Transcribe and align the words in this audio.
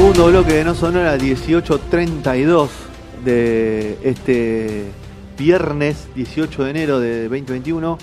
Segundo 0.00 0.28
bloque 0.28 0.54
de 0.54 0.64
No 0.64 0.74
Sonora 0.74 1.14
1832 1.18 2.70
de 3.22 3.98
este 4.02 4.86
viernes 5.36 6.08
18 6.14 6.64
de 6.64 6.70
enero 6.70 7.00
de 7.00 7.24
2021. 7.24 7.98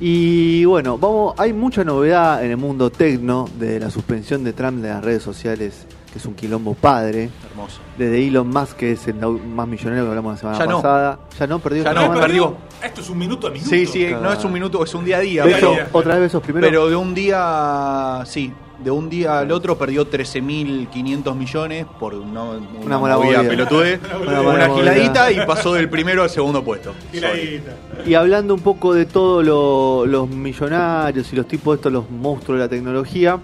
Y 0.00 0.64
bueno, 0.64 0.96
vamos, 0.96 1.34
hay 1.36 1.52
mucha 1.52 1.84
novedad 1.84 2.42
en 2.42 2.52
el 2.52 2.56
mundo 2.56 2.88
tecno 2.88 3.46
de 3.58 3.78
la 3.78 3.90
suspensión 3.90 4.42
de 4.42 4.54
Trump 4.54 4.80
de 4.80 4.88
las 4.88 5.04
redes 5.04 5.22
sociales, 5.22 5.86
que 6.10 6.18
es 6.18 6.24
un 6.24 6.32
quilombo 6.32 6.72
padre. 6.72 7.28
Hermoso. 7.50 7.82
Desde 7.98 8.26
Elon 8.26 8.48
Musk, 8.48 8.76
que 8.78 8.92
es 8.92 9.06
el 9.06 9.16
más 9.16 9.68
millonario 9.68 10.04
que 10.04 10.08
hablamos 10.08 10.32
la 10.32 10.38
semana 10.38 10.58
Ya 10.58 10.64
no. 10.66 10.76
pasada. 10.76 11.18
Ya 11.38 11.46
no, 11.46 11.58
perdió. 11.58 11.82
Ya 11.84 11.90
esta 11.90 12.00
no, 12.00 12.06
semana. 12.06 12.20
perdió. 12.22 12.56
Esto 12.82 13.00
es 13.02 13.10
un 13.10 13.18
minuto 13.18 13.48
a 13.48 13.50
minuto. 13.50 13.68
Sí, 13.68 13.84
sí, 13.84 14.06
Claro. 14.06 14.22
no 14.22 14.32
es 14.32 14.42
un 14.46 14.52
minuto, 14.54 14.82
es 14.82 14.94
un 14.94 15.04
día 15.04 15.18
a 15.18 15.20
día. 15.20 15.42
Pero, 15.44 15.74
otra 15.92 16.14
vez 16.14 16.22
besos 16.22 16.42
primero. 16.42 16.66
pero 16.66 16.88
de 16.88 16.96
un 16.96 17.12
día, 17.14 18.22
sí, 18.24 18.50
de 18.82 18.90
un 18.90 19.08
día 19.08 19.40
al 19.40 19.50
otro 19.50 19.76
perdió 19.76 20.08
13.500 20.08 21.34
millones 21.34 21.86
por 21.98 22.14
una, 22.14 22.44
una, 22.44 22.60
Una 22.84 22.98
mala 22.98 23.16
movida 23.18 23.38
movida. 23.38 23.48
pelotudez, 23.50 24.00
Una 24.22 24.40
una, 24.40 24.42
mala 24.42 24.70
giladita 24.74 25.32
y 25.32 25.40
pasó 25.46 25.74
del 25.74 25.88
primero 25.88 26.22
al 26.22 26.30
segundo 26.30 26.62
puesto. 26.62 26.94
Giladita. 27.12 27.72
Y 28.06 28.14
hablando 28.14 28.54
un 28.54 28.60
poco 28.60 28.94
de 28.94 29.06
todos 29.06 29.44
lo- 29.44 30.06
los 30.06 30.28
millonarios 30.28 31.32
y 31.32 31.36
los 31.36 31.48
tipos 31.48 31.76
estos, 31.76 31.92
los 31.92 32.08
monstruos 32.10 32.58
de 32.60 32.64
la 32.64 32.68
tecnología, 32.68 33.38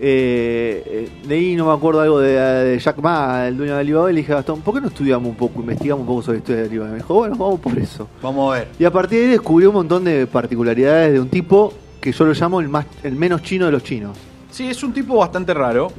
eh, 0.00 0.82
eh, 0.86 1.08
leí, 1.28 1.54
no 1.56 1.66
me 1.66 1.72
acuerdo 1.72 2.00
algo 2.00 2.18
de, 2.20 2.32
de 2.32 2.78
Jack 2.78 2.98
Ma, 2.98 3.46
el 3.46 3.56
dueño 3.56 3.74
de 3.74 3.80
Alibaba, 3.80 4.10
y 4.10 4.14
le 4.14 4.20
dije 4.20 4.32
a 4.32 4.36
Gastón, 4.36 4.60
¿por 4.60 4.74
qué 4.74 4.80
no 4.80 4.88
estudiamos 4.88 5.28
un 5.28 5.36
poco, 5.36 5.60
investigamos 5.60 6.00
un 6.00 6.06
poco 6.06 6.22
sobre 6.22 6.38
la 6.38 6.40
historia 6.40 6.62
de 6.62 6.68
Alibaba? 6.68 6.88
Y 6.88 6.92
me 6.92 6.98
dijo, 6.98 7.14
bueno, 7.14 7.36
vamos 7.36 7.60
por 7.60 7.78
eso. 7.78 8.08
Vamos 8.22 8.52
a 8.54 8.58
ver. 8.58 8.68
Y 8.78 8.84
a 8.84 8.90
partir 8.90 9.18
de 9.20 9.24
ahí 9.26 9.30
descubrió 9.32 9.68
un 9.70 9.76
montón 9.76 10.04
de 10.04 10.26
particularidades 10.26 11.12
de 11.12 11.20
un 11.20 11.28
tipo 11.28 11.72
que 12.00 12.10
yo 12.12 12.24
lo 12.24 12.32
llamo 12.34 12.60
el, 12.60 12.68
más, 12.68 12.86
el 13.02 13.14
menos 13.14 13.42
chino 13.42 13.66
de 13.66 13.72
los 13.72 13.84
chinos. 13.84 14.16
Sí, 14.54 14.70
es 14.70 14.84
un 14.84 14.92
tipo 14.92 15.16
bastante 15.16 15.52
raro. 15.52 15.90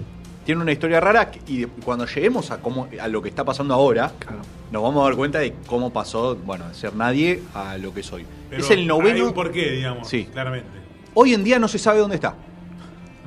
Tiene 0.46 0.62
una 0.62 0.72
historia 0.72 1.02
rara 1.02 1.30
y 1.46 1.66
cuando 1.66 2.06
lleguemos 2.06 2.52
a 2.52 2.60
cómo 2.62 2.88
a 3.02 3.08
lo 3.10 3.22
que 3.22 3.28
está 3.28 3.44
pasando 3.44 3.74
ahora, 3.74 4.14
nos 4.72 4.82
vamos 4.82 5.02
a 5.02 5.10
dar 5.10 5.18
cuenta 5.18 5.40
de 5.40 5.56
cómo 5.68 5.92
pasó, 5.92 6.38
bueno, 6.38 6.70
de 6.70 6.74
ser 6.74 6.96
nadie 6.96 7.42
a 7.54 7.78
lo 7.78 7.94
que 7.94 8.02
soy. 8.02 8.26
Pero 8.50 8.62
es 8.64 8.72
el 8.72 8.80
Hay 8.80 8.86
noveno. 8.86 9.26
un 9.26 9.34
porqué, 9.34 9.72
digamos. 9.72 10.08
Sí. 10.08 10.30
Claramente. 10.32 10.70
Hoy 11.16 11.34
en 11.34 11.44
día 11.44 11.60
no 11.60 11.68
se 11.68 11.78
sabe 11.78 12.00
dónde 12.00 12.16
está. 12.16 12.34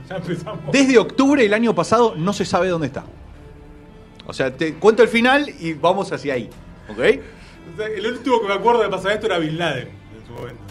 Ya 0.09 0.17
empezamos. 0.17 0.73
Desde 0.73 0.97
octubre 0.97 1.43
del 1.43 1.53
año 1.53 1.75
pasado 1.75 2.15
no 2.17 2.33
se 2.33 2.47
sabe 2.47 2.69
dónde 2.69 2.87
está. 2.87 3.05
O 4.27 4.33
sea, 4.33 4.51
te 4.57 4.77
cuento 4.77 5.03
el 5.03 5.11
final 5.11 5.47
y 5.61 5.75
vamos 5.75 6.11
hacia 6.11 6.33
ahí. 6.33 6.49
¿Ok? 6.89 6.99
O 7.75 7.77
sea, 7.77 7.87
el 7.87 8.07
último 8.07 8.41
que 8.41 8.49
me 8.49 8.55
acuerdo 8.55 8.81
de 8.83 8.89
pasar 8.89 9.13
esto 9.13 9.27
era 9.27 9.37
Bin 9.39 9.59
Laden 9.59 9.89
en 9.89 10.27
su 10.27 10.33
momento. 10.33 10.63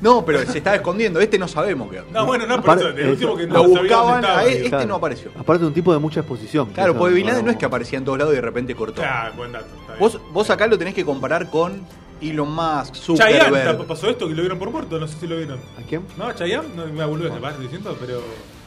No, 0.00 0.24
pero 0.24 0.44
se 0.46 0.58
está 0.58 0.74
escondiendo. 0.74 1.20
Este 1.20 1.38
no 1.38 1.48
sabemos 1.48 1.90
qué. 1.90 2.02
No, 2.12 2.26
bueno, 2.26 2.46
no, 2.46 2.62
pero 2.62 2.88
el 2.88 3.10
último 3.10 3.36
que 3.36 3.46
no 3.46 3.54
Lo 3.54 3.62
sabía 3.62 3.80
buscaban, 3.80 4.20
estaba, 4.24 4.38
a 4.40 4.44
este 4.46 4.86
no 4.86 4.94
apareció. 4.96 5.30
Aparte 5.38 5.62
de 5.62 5.68
un 5.68 5.74
tipo 5.74 5.92
de 5.92 5.98
mucha 5.98 6.20
exposición. 6.20 6.70
Claro, 6.70 6.90
Eso, 6.92 6.98
porque 6.98 7.14
Bin 7.14 7.26
Laden 7.26 7.44
no 7.44 7.50
es 7.50 7.56
que 7.56 7.64
aparecía 7.66 7.98
en 7.98 8.04
todos 8.04 8.18
lados 8.18 8.32
y 8.32 8.36
de 8.36 8.42
repente 8.42 8.74
cortó. 8.74 9.02
Claro, 9.02 9.34
buen 9.34 9.52
dato. 9.52 9.66
está 9.66 9.92
bien. 9.94 9.98
Vos, 9.98 10.20
vos 10.32 10.50
acá 10.50 10.66
lo 10.66 10.78
tenés 10.78 10.94
que 10.94 11.04
comparar 11.04 11.50
con 11.50 11.82
Elon 12.20 12.50
Musk, 12.52 12.94
Chayanne 13.16 13.44
Zuckerberg. 13.44 13.78
ta- 13.78 13.84
pasó 13.86 14.08
esto 14.08 14.28
que 14.28 14.34
lo 14.34 14.42
vieron 14.42 14.58
por 14.58 14.70
muerto, 14.70 14.98
no 14.98 15.06
sé 15.08 15.16
si 15.20 15.26
lo 15.26 15.36
vieron. 15.36 15.58
¿A 15.78 15.82
quién? 15.88 16.02
No, 16.16 16.32
Chayanne, 16.32 16.68
no 16.74 16.86
me 16.86 17.02
aburrió 17.02 17.28
ese 17.28 17.38
par 17.38 17.58
diciendo, 17.58 17.96
pero. 18.00 18.22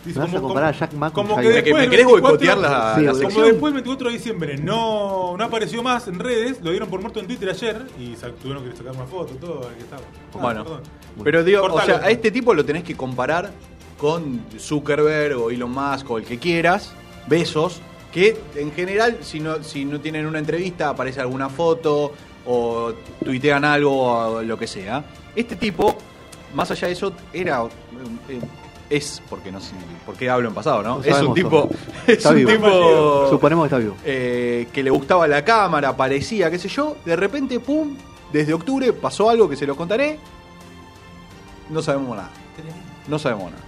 Dice 0.08 0.20
a 0.20 0.26
como- 0.26 0.42
comparar 0.48 0.74
como- 0.74 0.84
a 0.84 0.88
Jack 0.88 0.94
Ma 0.94 1.12
con 1.14 1.28
como 1.28 1.42
que 1.42 1.50
después 1.50 1.74
¿Me 1.84 1.90
querés 1.90 2.06
24 2.06 2.22
boicotear 2.22 2.58
la- 2.58 2.96
Sí, 2.96 3.02
la. 3.02 3.12
Como 3.12 3.22
sección? 3.24 3.46
después 3.46 3.74
del 3.74 3.84
24 3.84 4.08
de 4.10 4.14
diciembre 4.14 4.58
no, 4.58 5.38
no 5.38 5.44
apareció 5.44 5.84
más 5.84 6.08
en 6.08 6.20
redes, 6.20 6.60
lo 6.64 6.72
dieron 6.72 6.90
por 6.90 7.00
muerto 7.02 7.20
en 7.20 7.28
Twitter 7.28 7.50
ayer 7.50 7.86
y 8.00 8.16
tuvieron 8.42 8.64
que 8.70 8.76
sacar 8.76 8.94
una 8.96 9.06
foto, 9.06 9.34
todo, 9.36 9.70
ahí 9.70 9.80
estaba. 9.80 10.02
Ah, 10.34 10.38
Bueno, 10.42 10.64
perdón. 10.64 10.82
pero 11.24 11.44
digo, 11.44 11.64
o 11.64 11.82
sea, 11.82 11.98
a 11.98 12.10
este 12.10 12.32
tipo 12.32 12.54
lo 12.54 12.64
tenés 12.66 12.84
que 12.84 12.96
comparar 12.96 13.52
con 13.98 14.42
Zuckerberg 14.60 15.38
o 15.38 15.50
Elon 15.52 15.72
Musk 15.72 16.10
o 16.12 16.18
el 16.18 16.24
que 16.26 16.38
quieras, 16.38 16.94
besos, 17.28 17.82
que 18.12 18.38
en 18.56 18.72
general, 18.72 19.18
si 19.22 19.40
no, 19.40 19.62
si 19.64 19.86
no 19.86 20.00
tienen 20.00 20.26
una 20.26 20.40
entrevista, 20.40 20.90
aparece 20.90 21.20
alguna 21.22 21.50
foto 21.50 22.14
o 22.46 22.94
tuitean 23.24 23.66
algo 23.66 24.04
o 24.04 24.42
lo 24.42 24.58
que 24.58 24.66
sea. 24.68 25.04
Este 25.36 25.56
tipo, 25.56 25.98
más 26.54 26.72
allá 26.72 26.88
de 26.88 26.94
eso, 26.94 27.12
era. 27.34 27.64
eh, 28.30 28.40
es, 28.90 29.22
porque 29.30 29.52
no 29.52 29.60
sé, 29.60 29.74
por 30.06 30.16
qué 30.16 30.30
hablo 30.30 30.48
en 30.50 30.54
pasado, 30.54 30.82
¿no? 30.84 30.98
No 31.00 31.04
es 31.04 31.22
un 31.22 31.34
tipo. 31.34 31.70
Es 32.08 32.26
un 32.26 32.36
vivo. 32.36 32.52
tipo. 32.52 33.28
Suponemos 33.30 33.64
que 33.64 33.68
está 33.68 33.78
vivo. 33.78 33.96
eh, 34.06 34.68
que 34.72 34.82
le 34.84 34.90
gustaba 34.90 35.28
la 35.28 35.44
cámara, 35.44 35.96
parecía, 35.98 36.50
qué 36.50 36.58
sé 36.58 36.70
yo, 36.70 36.98
de 37.06 37.16
repente, 37.16 37.60
pum, 37.60 37.96
desde 38.32 38.54
octubre 38.54 38.94
pasó 38.94 39.30
algo 39.30 39.50
que 39.50 39.56
se 39.56 39.66
lo 39.68 39.76
contaré. 39.76 40.18
No 41.70 41.82
sabemos 41.82 42.16
nada. 42.16 42.30
No 43.08 43.20
sabemos 43.20 43.52
nada. 43.52 43.64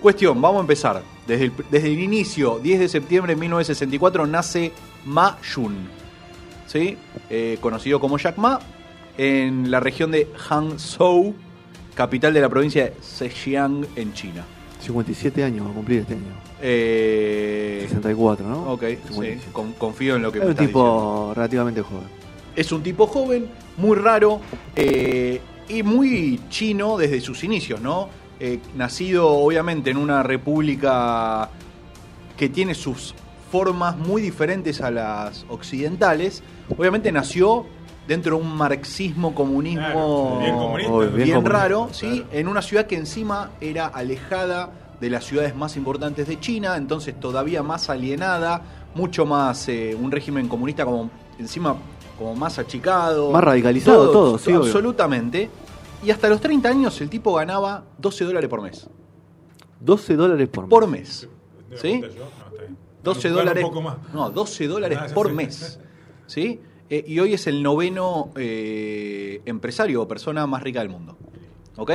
Cuestión, 0.00 0.40
vamos 0.42 0.58
a 0.58 0.60
empezar. 0.62 1.02
Desde 1.26 1.44
el, 1.46 1.52
desde 1.70 1.88
el 1.92 1.98
inicio, 2.00 2.58
10 2.58 2.80
de 2.80 2.88
septiembre 2.88 3.34
de 3.34 3.40
1964, 3.40 4.26
nace 4.26 4.72
Ma 5.04 5.38
Yun. 5.54 5.88
¿Sí? 6.66 6.96
Eh, 7.30 7.58
conocido 7.60 8.00
como 8.00 8.18
Jack 8.18 8.36
Ma, 8.36 8.58
en 9.16 9.70
la 9.70 9.80
región 9.80 10.10
de 10.10 10.28
Hangzhou, 10.36 11.34
capital 11.94 12.34
de 12.34 12.40
la 12.40 12.48
provincia 12.48 12.84
de 12.84 12.94
Zhejiang, 13.02 13.86
en 13.96 14.12
China. 14.12 14.44
57 14.86 15.42
años 15.44 15.66
va 15.66 15.70
a 15.70 15.74
cumplir 15.74 16.00
este 16.00 16.14
año. 16.14 16.22
Eh, 16.62 17.84
64, 17.88 18.46
¿no? 18.48 18.72
ok, 18.72 18.82
sí, 18.82 18.96
57. 19.08 19.52
con- 19.52 19.72
confío 19.72 20.16
en 20.16 20.22
lo 20.22 20.30
que 20.32 20.38
Es 20.38 20.44
me 20.44 20.46
un 20.46 20.52
estás 20.52 20.66
tipo 20.66 20.80
diciendo. 20.82 21.32
relativamente 21.34 21.82
joven. 21.82 22.04
Es 22.54 22.72
un 22.72 22.82
tipo 22.82 23.06
joven, 23.06 23.46
muy 23.76 23.96
raro 23.96 24.40
eh, 24.76 25.40
y 25.68 25.82
muy 25.82 26.40
chino 26.48 26.96
desde 26.96 27.20
sus 27.20 27.42
inicios, 27.44 27.80
¿no? 27.80 28.08
Eh, 28.38 28.60
nacido 28.76 29.28
obviamente 29.28 29.90
en 29.90 29.96
una 29.96 30.22
república 30.22 31.50
que 32.36 32.48
tiene 32.48 32.74
sus 32.74 33.14
formas 33.50 33.96
muy 33.96 34.22
diferentes 34.22 34.80
a 34.80 34.90
las 34.90 35.44
occidentales. 35.48 36.42
Obviamente 36.76 37.10
nació 37.12 37.66
dentro 38.06 38.36
de 38.36 38.42
un 38.42 38.56
marxismo 38.56 39.34
comunismo 39.34 39.80
Claro, 39.84 40.38
bien 40.40 40.56
comunista. 40.56 40.92
Obvio, 40.92 41.10
bien, 41.10 41.14
bien 41.24 41.30
comunista, 41.36 41.58
raro, 41.58 41.88
¿sí? 41.92 42.06
claro. 42.06 42.26
En 42.32 42.48
una 42.48 42.62
ciudad 42.62 42.86
que 42.86 42.96
encima 42.96 43.50
era 43.60 43.86
alejada 43.86 44.70
de 45.00 45.10
las 45.10 45.24
ciudades 45.24 45.54
más 45.54 45.76
importantes 45.76 46.26
de 46.26 46.40
China, 46.40 46.76
entonces 46.76 47.18
todavía 47.20 47.62
más 47.62 47.90
alienada, 47.90 48.62
mucho 48.94 49.26
más 49.26 49.68
eh, 49.68 49.94
un 50.00 50.10
régimen 50.10 50.48
comunista 50.48 50.84
como 50.84 51.10
encima 51.38 51.76
como 52.18 52.34
más 52.34 52.58
achicado. 52.58 53.30
Más 53.30 53.44
radicalizado 53.44 54.10
todo, 54.10 54.38
sí, 54.38 54.50
obvio. 54.50 54.60
Absolutamente. 54.62 55.50
Y 56.02 56.10
hasta 56.10 56.28
los 56.28 56.40
30 56.40 56.68
años 56.68 57.00
el 57.00 57.10
tipo 57.10 57.34
ganaba 57.34 57.84
12 57.98 58.24
dólares 58.24 58.48
por 58.48 58.62
mes. 58.62 58.88
12 59.80 60.16
dólares 60.16 60.48
por 60.48 60.64
mes. 60.64 60.70
Por 60.70 60.86
mes. 60.86 61.28
¿De 61.68 61.76
¿Sí? 61.76 61.94
puta 61.96 62.08
yo? 62.14 62.20
No, 62.22 62.28
está 62.28 62.50
bien. 62.60 62.76
12 63.02 63.20
Gano 63.28 63.34
un 63.40 63.44
dólares. 63.44 63.64
poco 63.64 63.82
más. 63.82 63.96
No, 64.14 64.30
12 64.30 64.66
dólares 64.66 64.98
por 65.12 65.32
mes. 65.32 65.78
¿Sí? 66.26 66.60
Eh, 66.88 67.04
y 67.06 67.18
hoy 67.18 67.34
es 67.34 67.46
el 67.46 67.62
noveno 67.62 68.30
eh, 68.36 69.40
empresario 69.44 70.02
o 70.02 70.08
persona 70.08 70.46
más 70.46 70.62
rica 70.62 70.80
del 70.80 70.88
mundo. 70.88 71.16
¿Ok? 71.76 71.90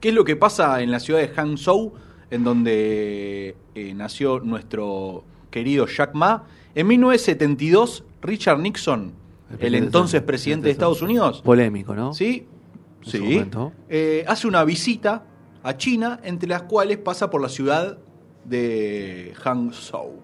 ¿Qué 0.00 0.08
es 0.10 0.14
lo 0.14 0.24
que 0.24 0.36
pasa 0.36 0.82
en 0.82 0.90
la 0.90 1.00
ciudad 1.00 1.20
de 1.20 1.28
Hangzhou, 1.28 1.92
en 2.30 2.44
donde 2.44 3.56
eh, 3.74 3.94
nació 3.94 4.40
nuestro 4.40 5.24
querido 5.50 5.86
Jack 5.86 6.14
Ma? 6.14 6.44
En 6.74 6.86
1972, 6.86 8.04
Richard 8.22 8.58
Nixon, 8.60 9.12
el, 9.50 9.56
presidente- 9.58 9.78
entonces 9.78 10.22
presidente 10.22 10.66
de 10.66 10.72
Estados 10.72 11.02
Unidos, 11.02 11.42
Polémico, 11.42 11.94
¿no? 11.94 12.14
¿sí? 12.14 12.46
Sí. 13.02 13.42
hace 14.26 14.46
una 14.46 14.62
visita 14.64 15.24
a 15.62 15.76
China, 15.76 16.20
entre 16.22 16.48
las 16.48 16.62
cuales 16.62 16.98
pasa 16.98 17.30
por 17.30 17.40
la 17.40 17.48
ciudad 17.48 17.98
de 18.44 19.32
Hangzhou. 19.42 20.20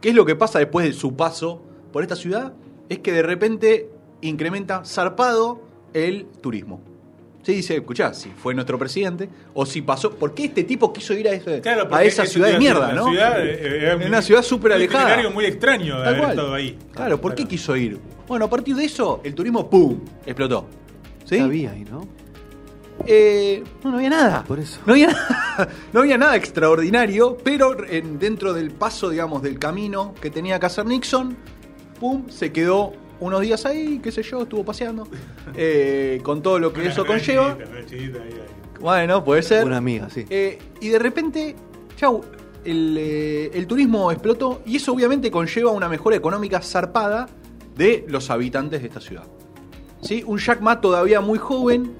¿Qué 0.00 0.10
es 0.10 0.14
lo 0.14 0.24
que 0.24 0.36
pasa 0.36 0.58
después 0.58 0.86
de 0.86 0.92
su 0.92 1.16
paso 1.16 1.62
por 1.92 2.02
esta 2.02 2.16
ciudad? 2.16 2.52
Es 2.88 2.98
que 3.00 3.12
de 3.12 3.22
repente 3.22 3.88
incrementa 4.22 4.84
zarpado 4.84 5.60
el 5.92 6.26
turismo. 6.40 6.80
Sí, 7.42 7.54
dice, 7.54 7.76
escuchá, 7.76 8.12
si 8.12 8.28
fue 8.30 8.52
nuestro 8.54 8.78
presidente, 8.78 9.28
o 9.54 9.64
si 9.64 9.80
pasó, 9.80 10.10
¿por 10.10 10.34
qué 10.34 10.46
este 10.46 10.64
tipo 10.64 10.92
quiso 10.92 11.14
ir 11.14 11.28
a, 11.28 11.32
ese- 11.32 11.60
Claro, 11.62 11.88
a 11.94 12.02
esa 12.04 12.26
ciudad 12.26 12.48
de 12.48 12.58
mierda, 12.58 12.92
no? 12.92 13.08
Ciudad, 13.08 13.40
eh, 13.40 13.92
En 13.92 14.08
una 14.08 14.20
ciudad 14.20 14.42
súper 14.42 14.72
un 14.72 14.76
alejada. 14.76 15.04
itinerario 15.04 15.30
muy 15.30 15.44
extraño 15.46 15.96
de 15.98 16.04
Tal 16.04 16.08
haber 16.08 16.18
cual. 16.18 16.30
estado 16.30 16.54
ahí. 16.54 16.78
Claro, 16.92 17.20
¿por 17.20 17.34
qué 17.34 17.46
quiso 17.46 17.74
ir? 17.76 17.98
Bueno, 18.26 18.44
a 18.46 18.50
partir 18.50 18.74
de 18.76 18.84
eso, 18.84 19.20
el 19.24 19.34
turismo, 19.34 19.70
¡pum!, 19.70 19.98
explotó. 20.26 20.66
¿Sí? 21.24 21.36
¿Qué 21.36 21.40
había 21.40 21.70
ahí, 21.70 21.84
no? 21.84 22.06
Eh, 23.06 23.62
no, 23.84 23.92
no 23.92 23.96
había 23.98 24.10
nada. 24.10 24.44
Por 24.44 24.58
eso. 24.58 24.80
No 24.84 24.92
había, 24.92 25.06
nada- 25.58 25.68
no 25.92 26.00
había 26.00 26.18
nada 26.18 26.36
extraordinario, 26.36 27.36
pero 27.42 27.76
en- 27.88 28.18
dentro 28.18 28.52
del 28.52 28.72
paso, 28.72 29.08
digamos, 29.08 29.40
del 29.42 29.58
camino 29.58 30.14
que 30.20 30.30
tenía 30.30 30.58
que 30.60 30.66
hacer 30.66 30.84
Nixon, 30.84 31.36
pum, 31.98 32.28
se 32.28 32.52
quedó 32.52 32.92
unos 33.20 33.40
días 33.40 33.66
ahí, 33.66 33.98
qué 34.02 34.12
sé 34.12 34.22
yo, 34.22 34.42
estuvo 34.42 34.64
paseando, 34.64 35.08
eh, 35.56 36.20
con 36.22 36.42
todo 36.42 36.58
lo 36.58 36.72
que 36.72 36.86
eso 36.86 37.04
conlleva. 37.04 37.56
ahí, 37.58 37.94
ahí. 37.94 38.40
Bueno, 38.80 39.24
puede 39.24 39.42
ser. 39.42 39.64
Una 39.64 39.78
amiga, 39.78 40.08
sí. 40.08 40.24
Eh, 40.30 40.58
y 40.80 40.88
de 40.88 40.98
repente, 40.98 41.56
chau, 41.96 42.24
el, 42.64 42.96
eh, 42.98 43.50
el 43.54 43.66
turismo 43.66 44.12
explotó 44.12 44.62
y 44.66 44.76
eso 44.76 44.92
obviamente 44.92 45.30
conlleva 45.30 45.72
una 45.72 45.88
mejora 45.88 46.16
económica 46.16 46.60
zarpada 46.60 47.28
de 47.76 48.04
los 48.08 48.30
habitantes 48.30 48.80
de 48.82 48.88
esta 48.88 49.00
ciudad. 49.00 49.24
¿Sí? 50.02 50.22
Un 50.26 50.38
Jack 50.38 50.60
Ma 50.60 50.80
todavía 50.80 51.20
muy 51.20 51.38
joven, 51.38 51.92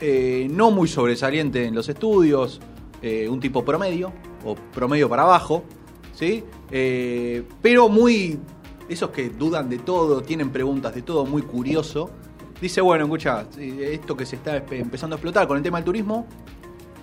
eh, 0.00 0.48
no 0.50 0.70
muy 0.70 0.88
sobresaliente 0.88 1.64
en 1.64 1.74
los 1.74 1.88
estudios, 1.88 2.60
eh, 3.00 3.28
un 3.28 3.40
tipo 3.40 3.64
promedio, 3.64 4.12
o 4.44 4.54
promedio 4.54 5.08
para 5.08 5.22
abajo, 5.22 5.64
¿sí? 6.12 6.44
Eh, 6.70 7.44
pero 7.62 7.88
muy... 7.88 8.38
Esos 8.88 9.10
que 9.10 9.30
dudan 9.30 9.68
de 9.68 9.78
todo, 9.78 10.22
tienen 10.22 10.50
preguntas 10.50 10.94
de 10.94 11.02
todo, 11.02 11.26
muy 11.26 11.42
curioso. 11.42 12.10
Dice, 12.60 12.80
bueno, 12.80 13.04
escucha, 13.04 13.46
esto 13.58 14.16
que 14.16 14.24
se 14.24 14.36
está 14.36 14.56
empezando 14.70 15.14
a 15.14 15.16
explotar 15.16 15.46
con 15.46 15.56
el 15.56 15.62
tema 15.62 15.78
del 15.78 15.84
turismo, 15.84 16.26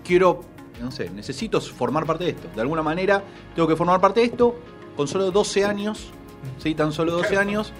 quiero, 0.03 0.41
no 0.81 0.91
sé, 0.91 1.09
necesito 1.09 1.59
formar 1.61 2.05
parte 2.05 2.23
de 2.25 2.31
esto. 2.31 2.47
De 2.55 2.61
alguna 2.61 2.81
manera 2.81 3.23
tengo 3.55 3.67
que 3.67 3.75
formar 3.75 3.99
parte 4.01 4.21
de 4.21 4.27
esto 4.27 4.55
con 4.95 5.07
solo 5.07 5.31
12 5.31 5.65
años, 5.65 6.11
¿sí? 6.57 6.75
Tan 6.75 6.91
solo 6.91 7.13
12 7.13 7.37
años. 7.37 7.73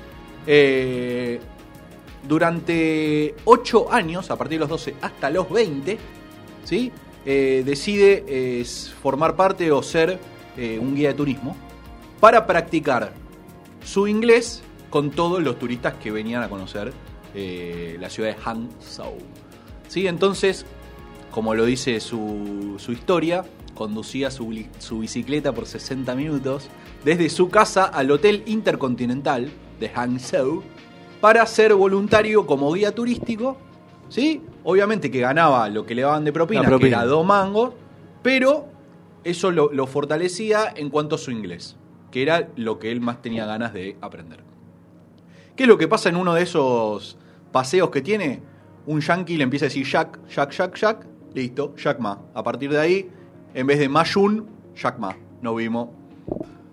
Eh, 0.45 1.39
durante 2.27 3.35
8 3.45 3.91
años, 3.91 4.31
a 4.31 4.37
partir 4.37 4.57
de 4.57 4.61
los 4.61 4.69
12 4.69 4.95
hasta 5.01 5.29
los 5.29 5.49
20, 5.49 5.97
¿sí? 6.63 6.91
Eh, 7.25 7.63
decide 7.65 8.23
eh, 8.27 8.65
formar 9.01 9.35
parte 9.35 9.71
o 9.71 9.81
ser 9.81 10.19
un 10.55 10.93
guía 10.93 11.07
de 11.07 11.13
turismo 11.15 11.55
para 12.19 12.45
practicar 12.45 13.11
inglés 14.07 14.63
con 14.89 15.11
todos 15.11 15.41
los 15.41 15.57
turistas 15.57 15.93
que 15.95 16.11
venían 16.11 16.43
a 16.43 16.49
conocer 16.49 16.93
eh, 17.33 17.97
la 17.99 18.09
ciudad 18.09 18.29
de 18.29 18.35
Hangzhou. 18.35 19.17
¿Sí? 19.87 20.07
Entonces, 20.07 20.65
como 21.31 21.55
lo 21.55 21.65
dice 21.65 21.99
su, 21.99 22.75
su 22.77 22.91
historia, 22.91 23.43
conducía 23.73 24.29
su, 24.29 24.65
su 24.79 24.99
bicicleta 24.99 25.51
por 25.51 25.65
60 25.65 26.13
minutos 26.15 26.67
desde 27.03 27.29
su 27.29 27.49
casa 27.49 27.85
al 27.85 28.11
Hotel 28.11 28.43
Intercontinental 28.45 29.49
de 29.79 29.89
Hangzhou 29.89 30.63
para 31.19 31.45
ser 31.45 31.73
voluntario 31.73 32.45
como 32.45 32.71
guía 32.73 32.93
turístico. 32.93 33.57
¿Sí? 34.09 34.43
Obviamente 34.63 35.09
que 35.09 35.19
ganaba 35.19 35.69
lo 35.69 35.85
que 35.85 35.95
le 35.95 36.03
daban 36.03 36.23
de 36.23 36.31
propina, 36.31 36.77
que 36.77 36.87
era 36.87 37.05
dos 37.05 37.25
mangos, 37.25 37.73
pero 38.21 38.67
eso 39.23 39.49
lo, 39.51 39.71
lo 39.73 39.87
fortalecía 39.87 40.71
en 40.75 40.89
cuanto 40.89 41.15
a 41.15 41.17
su 41.17 41.31
inglés, 41.31 41.75
que 42.13 42.21
era 42.21 42.47
lo 42.57 42.77
que 42.77 42.91
él 42.91 43.01
más 43.01 43.23
tenía 43.23 43.47
ganas 43.47 43.73
de 43.73 43.97
aprender. 43.99 44.43
¿Qué 45.55 45.63
es 45.63 45.67
lo 45.67 45.79
que 45.79 45.87
pasa 45.87 46.09
en 46.09 46.15
uno 46.15 46.35
de 46.35 46.43
esos 46.43 47.17
paseos 47.51 47.89
que 47.89 48.03
tiene? 48.03 48.39
Un 48.85 49.01
yankee 49.01 49.35
le 49.35 49.43
empieza 49.43 49.65
a 49.65 49.69
decir 49.69 49.83
Jack, 49.83 50.19
Jack, 50.27 50.51
Jack, 50.51 50.75
Jack, 50.75 51.07
listo, 51.33 51.75
Jack 51.75 51.97
Ma. 51.97 52.21
A 52.35 52.43
partir 52.43 52.69
de 52.69 52.79
ahí, 52.79 53.09
en 53.55 53.65
vez 53.65 53.79
de 53.79 53.89
Mayun, 53.89 54.47
Jack 54.75 54.99
Ma. 54.99 55.17
No 55.41 55.55
vimos. 55.55 55.89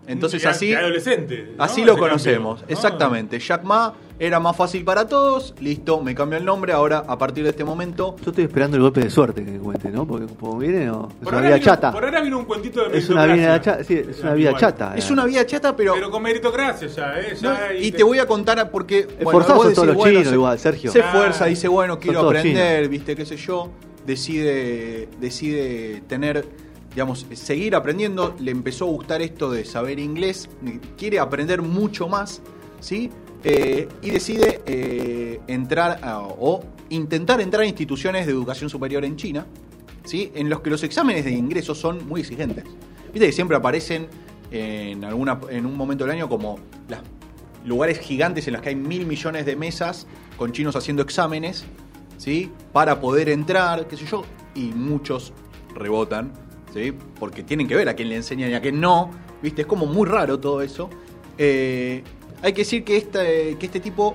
Entonces 0.06 0.44
así, 0.46 0.68
de 0.70 0.76
adolescente. 0.76 1.52
¿no? 1.56 1.62
así 1.62 1.84
lo 1.84 1.92
Ese 1.92 2.00
conocemos. 2.00 2.58
cambio, 2.60 2.66
¿no? 2.68 2.72
Exactamente. 2.74 3.38
Jack 3.38 3.62
Ma 3.62 3.94
era 4.18 4.40
más 4.40 4.56
fácil 4.56 4.84
para 4.84 5.06
todos, 5.06 5.54
listo, 5.60 6.02
me 6.02 6.14
cambio 6.14 6.38
el 6.38 6.44
nombre. 6.44 6.72
Ahora, 6.72 7.04
a 7.06 7.16
partir 7.16 7.44
de 7.44 7.50
este 7.50 7.64
momento, 7.64 8.16
Yo 8.24 8.30
estoy 8.30 8.44
esperando 8.44 8.76
el 8.76 8.82
golpe 8.82 9.00
de 9.00 9.08
suerte 9.10 9.44
que 9.44 9.58
cuente, 9.58 9.88
¿no? 9.90 10.06
Porque 10.06 10.26
como 10.34 10.58
viene, 10.58 10.86
no. 10.86 11.08
Es 11.10 11.14
Por 11.24 11.28
una 11.28 11.36
ahora 11.36 11.48
vida 11.48 11.54
vino- 11.56 11.64
chata. 11.64 11.92
Por 11.92 12.04
ahora 12.04 12.20
vino 12.22 12.38
un 12.38 12.44
cuentito 12.44 12.88
de 12.88 12.98
Es 12.98 13.08
una 13.08 13.24
vida 13.26 13.36
meritocracia. 13.36 13.72
chata. 13.72 13.84
Sí, 13.84 13.94
es 14.10 14.20
una 14.20 14.34
vida 14.34 14.56
chata. 14.56 14.94
es 14.96 15.08
eh. 15.08 15.12
una 15.12 15.24
vida 15.26 15.46
chata, 15.46 15.76
pero. 15.76 15.94
Pero 15.94 16.10
con 16.10 16.22
meritocracia 16.22 16.88
ya, 16.88 17.20
¿eh? 17.20 17.34
Ya 17.40 17.50
No, 17.72 17.74
y 17.80 17.92
te 17.92 18.02
voy 18.02 18.18
a 18.18 18.26
contar 18.26 18.70
porque. 18.70 19.06
Esforzados 19.18 19.56
vos 19.56 19.64
son 19.66 19.74
todos 19.74 19.86
decís, 19.88 20.02
los 20.04 20.12
chinos 20.22 20.32
igual, 20.34 20.58
Sergio. 20.58 20.90
Se 20.90 21.00
Ah. 21.02 21.06
esfuerza, 21.06 21.44
dice, 21.46 21.68
bueno, 21.68 21.98
quiero 22.00 22.20
aprender, 22.28 22.88
viste, 22.88 23.14
qué 23.14 23.24
sé 23.24 23.36
yo. 23.36 23.70
Decide, 24.06 25.08
decide 25.20 26.02
tener, 26.08 26.44
digamos, 26.90 27.26
seguir 27.32 27.74
aprendiendo. 27.74 28.34
Le 28.38 28.50
empezó 28.50 28.86
a 28.86 28.88
gustar 28.88 29.22
esto 29.22 29.50
de 29.50 29.64
saber 29.64 29.98
inglés. 29.98 30.48
Quiere 30.96 31.18
aprender 31.18 31.62
mucho 31.62 32.08
más, 32.08 32.42
¿sí? 32.80 33.10
Eh, 33.42 33.88
y 34.02 34.10
decide 34.10 34.60
eh, 34.66 35.40
entrar 35.46 36.00
o 36.38 36.62
intentar 36.90 37.40
entrar 37.40 37.62
a 37.62 37.66
instituciones 37.66 38.26
de 38.26 38.32
educación 38.32 38.68
superior 38.68 39.04
en 39.04 39.16
China, 39.16 39.46
¿sí? 40.04 40.30
En 40.34 40.50
los 40.50 40.60
que 40.60 40.70
los 40.70 40.82
exámenes 40.82 41.24
de 41.24 41.32
ingreso 41.32 41.74
son 41.74 42.06
muy 42.06 42.20
exigentes. 42.20 42.64
Viste 43.12 43.26
que 43.26 43.32
siempre 43.32 43.56
aparecen 43.56 44.08
en, 44.50 45.04
alguna, 45.04 45.40
en 45.48 45.66
un 45.66 45.76
momento 45.76 46.04
del 46.04 46.14
año 46.14 46.28
como 46.28 46.58
las 46.88 47.00
lugares 47.64 47.98
gigantes 48.00 48.46
en 48.46 48.54
los 48.54 48.62
que 48.62 48.70
hay 48.70 48.76
mil 48.76 49.06
millones 49.06 49.46
de 49.46 49.56
mesas 49.56 50.06
con 50.36 50.52
chinos 50.52 50.76
haciendo 50.76 51.02
exámenes, 51.02 51.64
¿sí? 52.18 52.50
Para 52.72 53.00
poder 53.00 53.28
entrar, 53.28 53.86
qué 53.86 53.96
sé 53.96 54.06
yo, 54.06 54.22
y 54.54 54.72
muchos 54.72 55.32
rebotan, 55.74 56.32
¿sí? 56.72 56.92
Porque 57.18 57.42
tienen 57.42 57.66
que 57.68 57.74
ver 57.76 57.88
a 57.88 57.94
quién 57.94 58.08
le 58.08 58.16
enseñan 58.16 58.50
y 58.50 58.54
a 58.54 58.60
quién 58.60 58.80
no, 58.80 59.10
¿viste? 59.42 59.62
Es 59.62 59.66
como 59.66 59.86
muy 59.86 60.06
raro 60.08 60.38
todo 60.40 60.62
eso. 60.62 60.88
Eh, 61.38 62.02
hay 62.42 62.52
que 62.52 62.62
decir 62.62 62.84
que 62.84 62.96
este, 62.96 63.56
que 63.58 63.66
este 63.66 63.80
tipo 63.80 64.14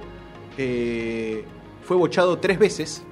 eh, 0.57 1.43
fue 1.83 1.97
bochado 1.97 2.37
tres 2.39 2.57
veces 2.57 3.03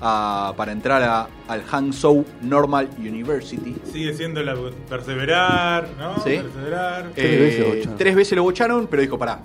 a- 0.00 0.52
para 0.56 0.72
entrar 0.72 1.02
a- 1.02 1.28
al 1.48 1.62
Hangzhou 1.64 2.24
Normal 2.42 2.88
University. 2.98 3.74
Sigue 3.90 4.12
siendo 4.14 4.42
la 4.42 4.54
perseverar, 4.88 5.88
¿no? 5.98 6.16
Sí. 6.22 6.36
Perseverar. 6.36 7.10
Tres 7.14 7.26
Eh, 7.32 7.38
veces 7.40 7.60
lo 7.60 7.66
bocharon. 7.74 7.96
tres 7.96 8.14
veces 8.14 8.36
lo 8.36 8.42
bocharon, 8.42 8.86
pero 8.88 9.02
dijo, 9.02 9.18
pará, 9.18 9.40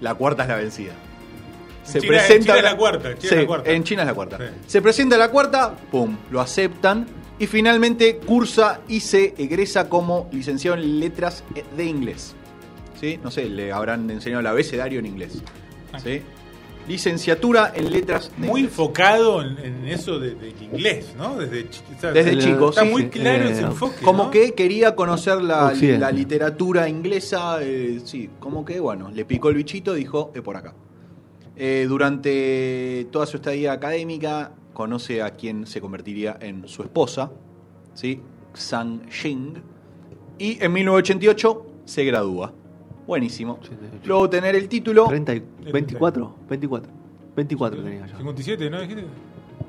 la 0.00 0.14
cuarta 0.14 0.44
es 0.44 0.48
la 0.48 0.56
vencida. 0.56 0.92
Se 1.82 2.00
China- 2.00 2.12
en 2.14 2.18
presenta 2.20 2.44
China 2.44 2.56
es 2.58 2.62
la 2.64 2.76
cuarta, 2.76 3.18
China 3.18 3.30
Sí, 3.30 3.36
la 3.36 3.46
cuarta. 3.46 3.70
En 3.70 3.84
China 3.84 4.02
es 4.02 4.08
la 4.08 4.14
cuarta. 4.14 4.38
Sí. 4.38 4.44
Se 4.66 4.82
presenta 4.82 5.16
la 5.18 5.28
cuarta, 5.30 5.74
pum, 5.90 6.16
lo 6.30 6.40
aceptan 6.40 7.06
y 7.38 7.46
finalmente 7.46 8.16
cursa 8.16 8.80
y 8.88 9.00
se 9.00 9.34
egresa 9.38 9.88
como 9.88 10.28
licenciado 10.32 10.76
en 10.76 11.00
letras 11.00 11.44
de 11.76 11.84
inglés. 11.84 12.34
¿Sí? 13.00 13.18
No 13.22 13.30
sé, 13.30 13.48
le 13.48 13.70
habrán 13.72 14.10
enseñado 14.10 14.40
el 14.40 14.46
abecedario 14.48 14.98
en 14.98 15.06
inglés. 15.06 15.42
¿Sí? 16.02 16.20
Licenciatura 16.88 17.72
en 17.76 17.92
letras 17.92 18.30
de 18.38 18.46
Muy 18.46 18.60
inglés. 18.60 18.64
enfocado 18.72 19.42
en, 19.42 19.58
en 19.58 19.84
eso 19.88 20.18
de- 20.18 20.34
del 20.34 20.54
inglés, 20.62 21.12
¿no? 21.18 21.36
Desde, 21.36 21.64
o 21.96 22.00
sea, 22.00 22.12
Desde 22.12 22.32
está- 22.32 22.44
chico, 22.44 22.70
Está 22.70 22.82
sí, 22.82 22.88
muy 22.88 23.08
claro 23.08 23.44
Eh, 23.44 23.52
ese 23.52 23.60
enfoque. 23.62 24.02
Como 24.02 24.24
¿no? 24.24 24.30
que 24.30 24.54
quería 24.54 24.96
conocer 24.96 25.42
la, 25.42 25.72
literatura 26.12 26.88
inglesa, 26.88 27.58
eh, 27.60 28.00
sí, 28.04 28.30
como 28.40 28.64
que 28.64 28.80
bueno, 28.80 29.10
le 29.10 29.24
picó 29.26 29.50
el 29.50 29.56
bichito, 29.56 29.92
dijo, 29.92 30.32
es 30.34 30.40
por 30.40 30.56
acá. 30.56 30.74
Eh, 31.56 31.84
durante 31.88 33.06
toda 33.12 33.26
su 33.26 33.36
estadía 33.36 33.72
académica, 33.72 34.52
conoce 34.78 35.22
a 35.22 35.30
quien 35.32 35.66
se 35.66 35.80
convertiría 35.80 36.38
en 36.40 36.68
su 36.68 36.84
esposa, 36.84 37.32
¿sí? 37.94 38.20
Sang 38.54 39.10
Jing, 39.10 39.54
y 40.38 40.62
en 40.62 40.72
1988 40.72 41.66
se 41.84 42.04
gradúa. 42.04 42.52
Buenísimo. 43.04 43.54
88. 43.54 43.96
Luego 44.04 44.28
de 44.28 44.38
tener 44.38 44.54
el 44.54 44.68
título, 44.68 45.08
30 45.08 45.34
y 45.34 45.42
24, 45.72 46.36
24. 46.48 46.92
24 47.34 47.82
tenía 47.82 48.06
yo. 48.06 48.16
57, 48.18 48.70
¿no? 48.70 48.80
Dijiste? 48.80 49.04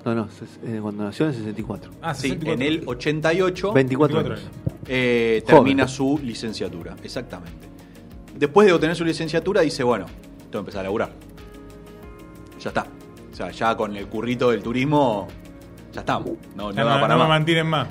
No, 0.05 0.13
no, 0.13 0.27
eh, 0.63 0.79
cuando 0.79 1.05
nació 1.05 1.25
en 1.25 1.31
el 1.31 1.37
64. 1.37 1.91
Ah, 2.03 2.13
sí, 2.13 2.29
64. 2.29 2.53
en 2.53 2.61
el 2.71 2.83
88 2.87 3.73
24 3.73 4.15
24 4.19 4.33
años. 4.35 4.59
eh, 4.87 5.41
Joven. 5.43 5.55
termina 5.55 5.87
su 5.87 6.19
licenciatura, 6.23 6.95
exactamente. 7.03 7.67
Después 8.37 8.67
de 8.67 8.73
obtener 8.73 8.95
su 8.95 9.05
licenciatura, 9.05 9.61
dice, 9.61 9.81
bueno, 9.81 10.05
tengo 10.05 10.51
que 10.51 10.57
empezar 10.59 10.81
a 10.81 10.83
laburar. 10.83 11.11
Ya 12.59 12.69
está. 12.69 12.98
O 13.31 13.35
sea, 13.35 13.51
ya 13.51 13.75
con 13.77 13.95
el 13.95 14.07
currito 14.07 14.51
del 14.51 14.61
turismo, 14.63 15.27
ya 15.93 16.01
estamos. 16.01 16.31
No, 16.55 16.71
no 16.71 16.75
para 16.75 16.99
no 17.07 17.13
me 17.15 17.19
más. 17.19 17.29
mantienen 17.29 17.67
más. 17.67 17.87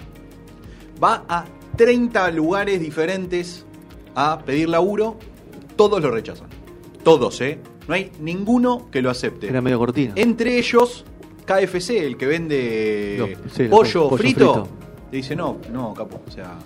Va 1.02 1.24
a 1.28 1.44
30 1.76 2.30
lugares 2.32 2.80
diferentes 2.80 3.64
a 4.14 4.40
pedir 4.44 4.68
laburo, 4.68 5.16
todos 5.76 6.02
lo 6.02 6.10
rechazan. 6.10 6.48
Todos, 7.04 7.40
¿eh? 7.40 7.60
No 7.86 7.94
hay 7.94 8.10
ninguno 8.20 8.88
que 8.90 9.00
lo 9.00 9.10
acepte. 9.10 9.48
Era 9.48 9.60
medio 9.60 9.78
cortina. 9.78 10.12
Entre 10.16 10.58
ellos, 10.58 11.04
KFC, 11.46 11.90
el 12.04 12.16
que 12.16 12.26
vende 12.26 13.16
No, 13.18 13.26
sí, 13.50 13.64
pollo, 13.68 14.08
pollo 14.10 14.16
frito, 14.18 14.52
frito. 14.54 14.68
le 15.12 15.16
dice, 15.16 15.34
no, 15.36 15.58
no, 15.72 15.94
capo, 15.94 16.20
o 16.26 16.30
sea, 16.30 16.58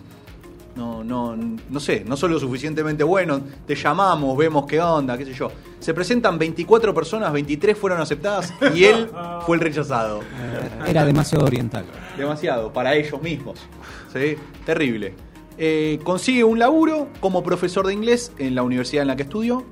No, 0.74 1.04
no, 1.04 1.36
no 1.36 1.80
sé, 1.80 2.02
no 2.06 2.16
son 2.16 2.32
lo 2.32 2.40
suficientemente 2.40 3.04
buenos. 3.04 3.42
Te 3.66 3.74
llamamos, 3.74 4.36
vemos 4.36 4.64
qué 4.66 4.80
onda, 4.80 5.18
qué 5.18 5.26
sé 5.26 5.34
yo. 5.34 5.50
Se 5.80 5.92
presentan 5.92 6.38
24 6.38 6.94
personas, 6.94 7.32
23 7.32 7.76
fueron 7.76 8.00
aceptadas 8.00 8.54
y 8.74 8.84
él 8.84 9.10
fue 9.46 9.56
el 9.56 9.62
rechazado. 9.62 10.20
Era 10.86 11.04
demasiado 11.04 11.44
oriental. 11.44 11.84
Demasiado, 12.16 12.72
para 12.72 12.94
ellos 12.94 13.20
mismos. 13.20 13.58
¿Sí? 14.12 14.36
Terrible. 14.64 15.14
Eh, 15.58 16.00
consigue 16.02 16.44
un 16.44 16.58
laburo 16.58 17.08
como 17.20 17.42
profesor 17.42 17.86
de 17.86 17.92
inglés 17.92 18.32
en 18.38 18.54
la 18.54 18.62
universidad 18.62 19.02
en 19.02 19.08
la 19.08 19.16
que 19.16 19.24
estudió. 19.24 19.64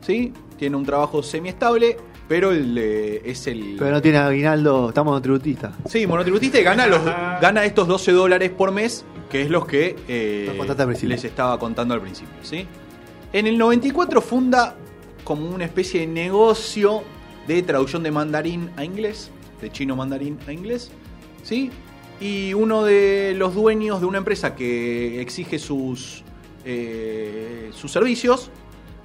¿Sí? 0.00 0.32
Tiene 0.58 0.76
un 0.76 0.84
trabajo 0.84 1.22
semiestable, 1.22 1.96
pero 2.28 2.52
el, 2.52 2.76
eh, 2.76 3.22
es 3.24 3.46
el. 3.46 3.76
Pero 3.78 3.90
no 3.90 4.02
tiene 4.02 4.18
aguinaldo, 4.18 4.88
estamos 4.88 5.12
monotributista. 5.12 5.72
Sí, 5.86 6.06
monotributista 6.06 6.58
y 6.58 6.62
gana, 6.62 6.86
los, 6.86 7.04
gana 7.04 7.64
estos 7.64 7.86
12 7.88 8.12
dólares 8.12 8.50
por 8.50 8.72
mes, 8.72 9.04
que 9.30 9.42
es 9.42 9.48
los 9.48 9.64
que 9.64 9.96
eh, 10.08 10.52
les 11.02 11.24
estaba 11.24 11.58
contando 11.58 11.94
al 11.94 12.00
principio. 12.02 12.34
¿sí? 12.42 12.66
En 13.32 13.46
el 13.46 13.56
94 13.56 14.20
funda 14.20 14.76
como 15.24 15.48
una 15.48 15.64
especie 15.64 16.00
de 16.00 16.06
negocio 16.08 17.02
de 17.46 17.62
traducción 17.62 18.02
de 18.02 18.10
mandarín 18.10 18.70
a 18.76 18.84
inglés, 18.84 19.30
de 19.62 19.70
chino 19.70 19.96
mandarín 19.96 20.38
a 20.46 20.52
inglés. 20.52 20.90
¿sí? 21.42 21.70
Y 22.20 22.52
uno 22.52 22.84
de 22.84 23.34
los 23.36 23.54
dueños 23.54 24.00
de 24.00 24.06
una 24.06 24.18
empresa 24.18 24.54
que 24.54 25.22
exige 25.22 25.58
sus, 25.58 26.22
eh, 26.64 27.70
sus 27.72 27.90
servicios 27.92 28.50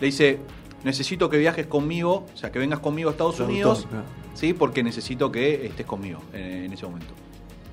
le 0.01 0.08
dice: 0.08 0.39
Necesito 0.84 1.29
que 1.29 1.38
viajes 1.38 1.67
conmigo, 1.67 2.25
o 2.34 2.38
sea, 2.38 2.51
que 2.51 2.60
vengas 2.60 2.79
conmigo 2.79 3.10
a 3.10 3.12
Estados 3.13 3.36
Traductor, 3.38 3.63
Unidos. 3.63 3.88
claro. 3.89 4.05
Sí, 4.34 4.53
porque 4.53 4.84
necesito 4.84 5.32
que 5.32 5.65
estés 5.65 5.86
conmigo 5.86 6.20
en, 6.34 6.65
en 6.65 6.74
ese 6.74 6.86
momento. 6.86 7.13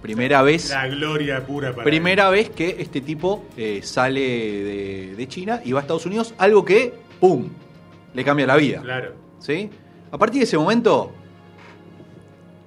Primera 0.02 0.42
vez, 0.42 0.71
La 0.71 0.88
gloria 0.88 1.47
pura 1.47 1.71
para 1.73 1.85
primera 1.85 2.28
vez 2.28 2.50
que 2.50 2.76
este 2.80 3.00
tipo 3.00 3.44
eh, 3.56 3.80
sale 3.85 4.21
de, 4.21 5.14
de 5.16 5.28
China 5.28 5.61
y 5.64 5.71
va 5.73 5.78
a 5.78 5.82
Estados 5.82 6.04
Unidos, 6.06 6.35
algo 6.38 6.64
que, 6.64 6.92
¡pum!, 7.21 7.49
le 8.12 8.25
cambia 8.25 8.47
la 8.47 8.56
vida. 8.56 8.80
Claro. 8.82 9.14
¿Sí? 9.38 9.71
A 10.11 10.18
partir 10.18 10.40
de 10.40 10.44
ese 10.44 10.59
momento, 10.59 11.12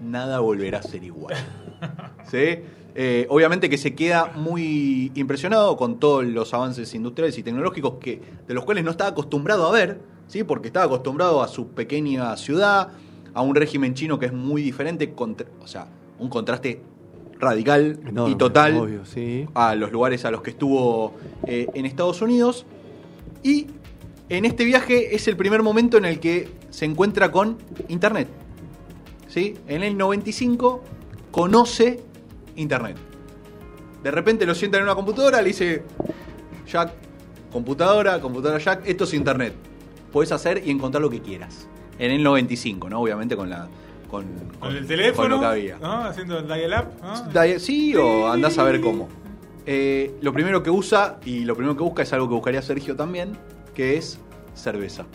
nada 0.01 0.39
volverá 0.39 0.79
a 0.79 0.83
ser 0.83 1.03
igual. 1.03 1.35
¿Sí? 2.31 2.59
Eh, 2.97 3.25
obviamente 3.29 3.69
que 3.69 3.77
se 3.77 3.93
queda 3.93 4.31
muy 4.35 5.11
impresionado 5.15 5.75
con 5.75 5.99
todos 5.99 6.23
los 6.23 6.53
avances 6.53 6.93
industriales 6.95 7.37
y 7.37 7.43
tecnológicos 7.43 7.95
que, 7.99 8.21
de 8.47 8.53
los 8.53 8.63
cuales 8.63 8.85
no 8.85 8.91
estaba 8.91 9.09
acostumbrado 9.09 9.67
a 9.67 9.71
ver, 9.73 9.99
¿sí? 10.27 10.45
porque 10.45 10.67
estaba 10.67 10.85
acostumbrado 10.85 11.43
a 11.43 11.49
su 11.49 11.67
pequeña 11.71 12.37
ciudad, 12.37 12.89
a 13.33 13.41
un 13.41 13.53
régimen 13.55 13.93
chino 13.93 14.17
que 14.17 14.27
es 14.27 14.33
muy 14.33 14.61
diferente, 14.61 15.13
contra- 15.13 15.47
o 15.61 15.67
sea, 15.67 15.87
un 16.17 16.29
contraste 16.29 16.81
radical 17.39 17.99
Enorme, 18.05 18.33
y 18.33 18.35
total 18.35 18.77
obvio, 18.77 19.05
sí. 19.05 19.47
a 19.53 19.75
los 19.75 19.91
lugares 19.91 20.25
a 20.25 20.31
los 20.31 20.41
que 20.41 20.51
estuvo 20.51 21.15
eh, 21.45 21.67
en 21.73 21.85
Estados 21.85 22.21
Unidos. 22.21 22.65
Y 23.43 23.67
en 24.29 24.45
este 24.45 24.63
viaje 24.65 25.15
es 25.15 25.27
el 25.27 25.37
primer 25.37 25.61
momento 25.61 25.97
en 25.97 26.05
el 26.05 26.19
que 26.19 26.49
se 26.69 26.85
encuentra 26.85 27.31
con 27.31 27.57
Internet. 27.87 28.27
¿Sí? 29.27 29.55
En 29.67 29.83
el 29.83 29.97
95 29.97 30.83
conoce 31.31 31.99
Internet. 32.55 32.97
De 34.01 34.11
repente 34.11 34.45
lo 34.45 34.55
sienta 34.55 34.77
en 34.77 34.83
una 34.83 34.95
computadora, 34.95 35.41
le 35.41 35.47
dice, 35.47 35.83
Jack, 36.67 36.93
computadora, 37.51 38.21
computadora 38.21 38.59
Jack, 38.59 38.83
esto 38.85 39.03
es 39.03 39.13
Internet. 39.13 39.53
Puedes 40.11 40.31
hacer 40.31 40.61
y 40.65 40.71
encontrar 40.71 41.01
lo 41.01 41.09
que 41.09 41.21
quieras. 41.21 41.67
En 41.97 42.11
el 42.11 42.23
95, 42.23 42.89
¿no? 42.89 43.01
Obviamente 43.01 43.35
con 43.35 43.49
la... 43.49 43.67
Con, 44.15 44.59
Con 44.59 44.71
el 44.71 44.77
con 44.79 44.87
teléfono. 44.87 45.27
lo 45.35 45.39
que 45.41 45.45
había. 45.45 45.77
¿no? 45.79 46.03
Haciendo 46.05 46.39
el 46.39 46.47
dial-up. 46.47 47.59
Sí, 47.59 47.95
o 47.95 48.27
andás 48.31 48.57
a 48.57 48.63
ver 48.63 48.81
cómo. 48.81 49.07
Eh, 49.65 50.15
lo 50.21 50.31
primero 50.31 50.61
que 50.61 50.69
usa 50.69 51.19
y 51.25 51.43
lo 51.45 51.55
primero 51.55 51.75
que 51.75 51.83
busca 51.83 52.03
es 52.03 52.13
algo 52.13 52.27
que 52.29 52.35
buscaría 52.35 52.61
Sergio 52.61 52.95
también, 52.95 53.33
que 53.73 53.97
es 53.97 54.19
cerveza. 54.53 55.05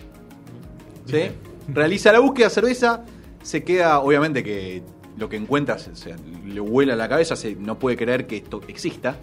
¿Sí? 1.06 1.30
Realiza 1.68 2.12
la 2.12 2.18
búsqueda 2.20 2.48
de 2.48 2.54
cerveza, 2.54 3.04
se 3.42 3.62
queda, 3.64 4.00
obviamente 4.00 4.42
que 4.44 4.82
lo 5.16 5.28
que 5.28 5.36
encuentra 5.36 5.78
se- 5.78 5.94
se- 5.96 6.16
le 6.46 6.60
vuela 6.60 6.96
la 6.96 7.08
cabeza, 7.08 7.36
se, 7.36 7.54
no 7.54 7.78
puede 7.78 7.96
creer 7.96 8.26
que 8.26 8.38
esto 8.38 8.60
exista, 8.68 9.16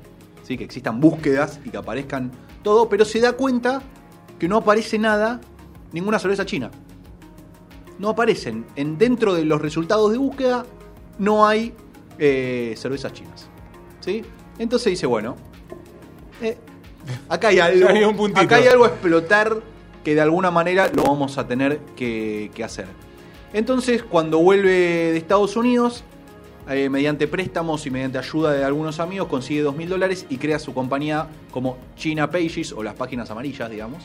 ¿sí? 0.44 0.58
que 0.58 0.64
existan 0.64 1.00
búsquedas 1.00 1.60
y 1.66 1.70
que 1.70 1.78
aparezcan 1.78 2.32
todo, 2.64 2.88
pero 2.90 3.04
se 3.06 3.20
da 3.20 3.34
cuenta 3.34 3.82
que 4.40 4.48
no 4.48 4.58
aparece 4.58 4.98
nada, 4.98 5.42
ninguna 5.92 6.20
cerveza 6.20 6.46
china. 6.46 6.72
No 8.00 8.10
aparecen. 8.10 8.66
En, 8.76 8.98
dentro 8.98 9.34
de 9.34 9.46
los 9.46 9.62
resultados 9.62 10.12
de 10.12 10.18
búsqueda 10.18 10.66
no 11.18 11.48
hay 11.48 11.74
eh, 12.20 12.76
cervezas 12.78 13.14
chinas. 13.14 13.48
¿Sí? 14.00 14.24
Entonces 14.60 14.92
dice, 14.92 15.06
bueno, 15.06 15.36
eh, 16.42 16.58
acá 17.30 17.50
hay 17.50 17.60
algo. 17.60 17.90
Hay 17.90 18.04
un 18.04 18.38
acá 18.38 18.58
hay 18.58 18.68
algo 18.68 18.86
a 18.86 18.90
explotar 18.90 19.62
que 20.04 20.16
de 20.16 20.22
alguna 20.22 20.52
manera 20.52 20.90
lo 20.94 21.04
vamos 21.04 21.38
a 21.38 21.48
tener 21.48 21.80
que, 21.96 22.52
que 22.54 22.64
hacer. 22.64 22.88
Entonces, 23.54 24.04
cuando 24.04 24.40
vuelve 24.40 24.70
de 24.70 25.18
Estados 25.18 25.56
Unidos, 25.56 26.04
eh, 26.70 26.90
mediante 26.90 27.28
préstamos 27.28 27.86
y 27.86 27.92
mediante 27.92 28.18
ayuda 28.18 28.52
de 28.52 28.66
algunos 28.66 29.00
amigos, 29.00 29.30
consigue 29.30 29.64
2.000 29.64 29.88
dólares 29.88 30.26
y 30.28 30.38
crea 30.38 30.60
su 30.60 30.74
compañía 30.74 31.28
como 31.50 31.78
China 31.96 32.30
Pages 32.30 32.74
o 32.74 32.84
las 32.84 32.94
páginas 32.96 33.32
amarillas, 33.32 33.70
digamos, 33.70 34.04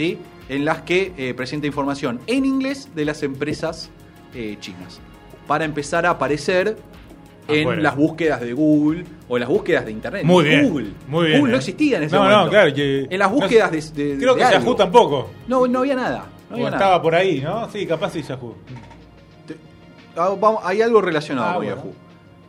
¿sí? 0.00 0.18
en 0.48 0.64
las 0.64 0.80
que 0.82 1.12
eh, 1.18 1.34
presenta 1.34 1.66
información 1.66 2.20
en 2.26 2.44
inglés 2.46 2.88
de 2.94 3.04
las 3.04 3.22
empresas 3.22 3.90
eh, 4.34 4.56
chinas 4.60 4.98
para 5.46 5.64
empezar 5.64 6.06
a 6.06 6.10
aparecer 6.10 6.76
en 7.48 7.60
Afuera. 7.62 7.82
las 7.82 7.96
búsquedas 7.96 8.40
de 8.40 8.52
Google 8.52 9.04
o 9.28 9.36
en 9.36 9.40
las 9.40 9.48
búsquedas 9.48 9.84
de 9.84 9.90
Internet. 9.92 10.24
Muy 10.24 10.44
bien. 10.44 10.68
Google. 10.68 10.90
Muy 11.08 11.26
bien. 11.26 11.38
Google 11.40 11.50
no 11.52 11.56
eh. 11.56 11.58
existía 11.58 11.96
en 11.98 12.04
ese 12.04 12.14
no, 12.16 12.22
momento. 12.22 12.44
No, 12.44 12.50
claro. 12.50 12.74
que- 12.74 13.06
En 13.10 13.18
las 13.18 13.30
no- 13.30 13.36
búsquedas 13.36 13.70
de, 13.72 13.78
de- 14.04 14.18
Creo 14.18 14.34
de 14.34 14.38
que 14.38 14.44
algo. 14.44 14.60
Yahoo 14.60 14.74
tampoco. 14.76 15.30
No, 15.48 15.66
no 15.66 15.78
había 15.80 15.96
nada. 15.96 16.26
No 16.48 16.54
o 16.56 16.58
había 16.58 16.66
estaba 16.68 16.84
nada. 16.92 17.02
por 17.02 17.14
ahí, 17.14 17.40
¿no? 17.40 17.68
Sí, 17.70 17.86
capaz 17.86 18.12
sí 18.12 18.22
Yahoo. 18.22 18.54
Te- 19.46 19.56
ah, 20.16 20.34
vamos, 20.40 20.62
hay 20.64 20.80
algo 20.82 21.00
relacionado 21.02 21.48
Ah, 21.48 21.54
con 21.54 21.64
bueno. 21.64 21.76
Yahoo. 21.76 21.92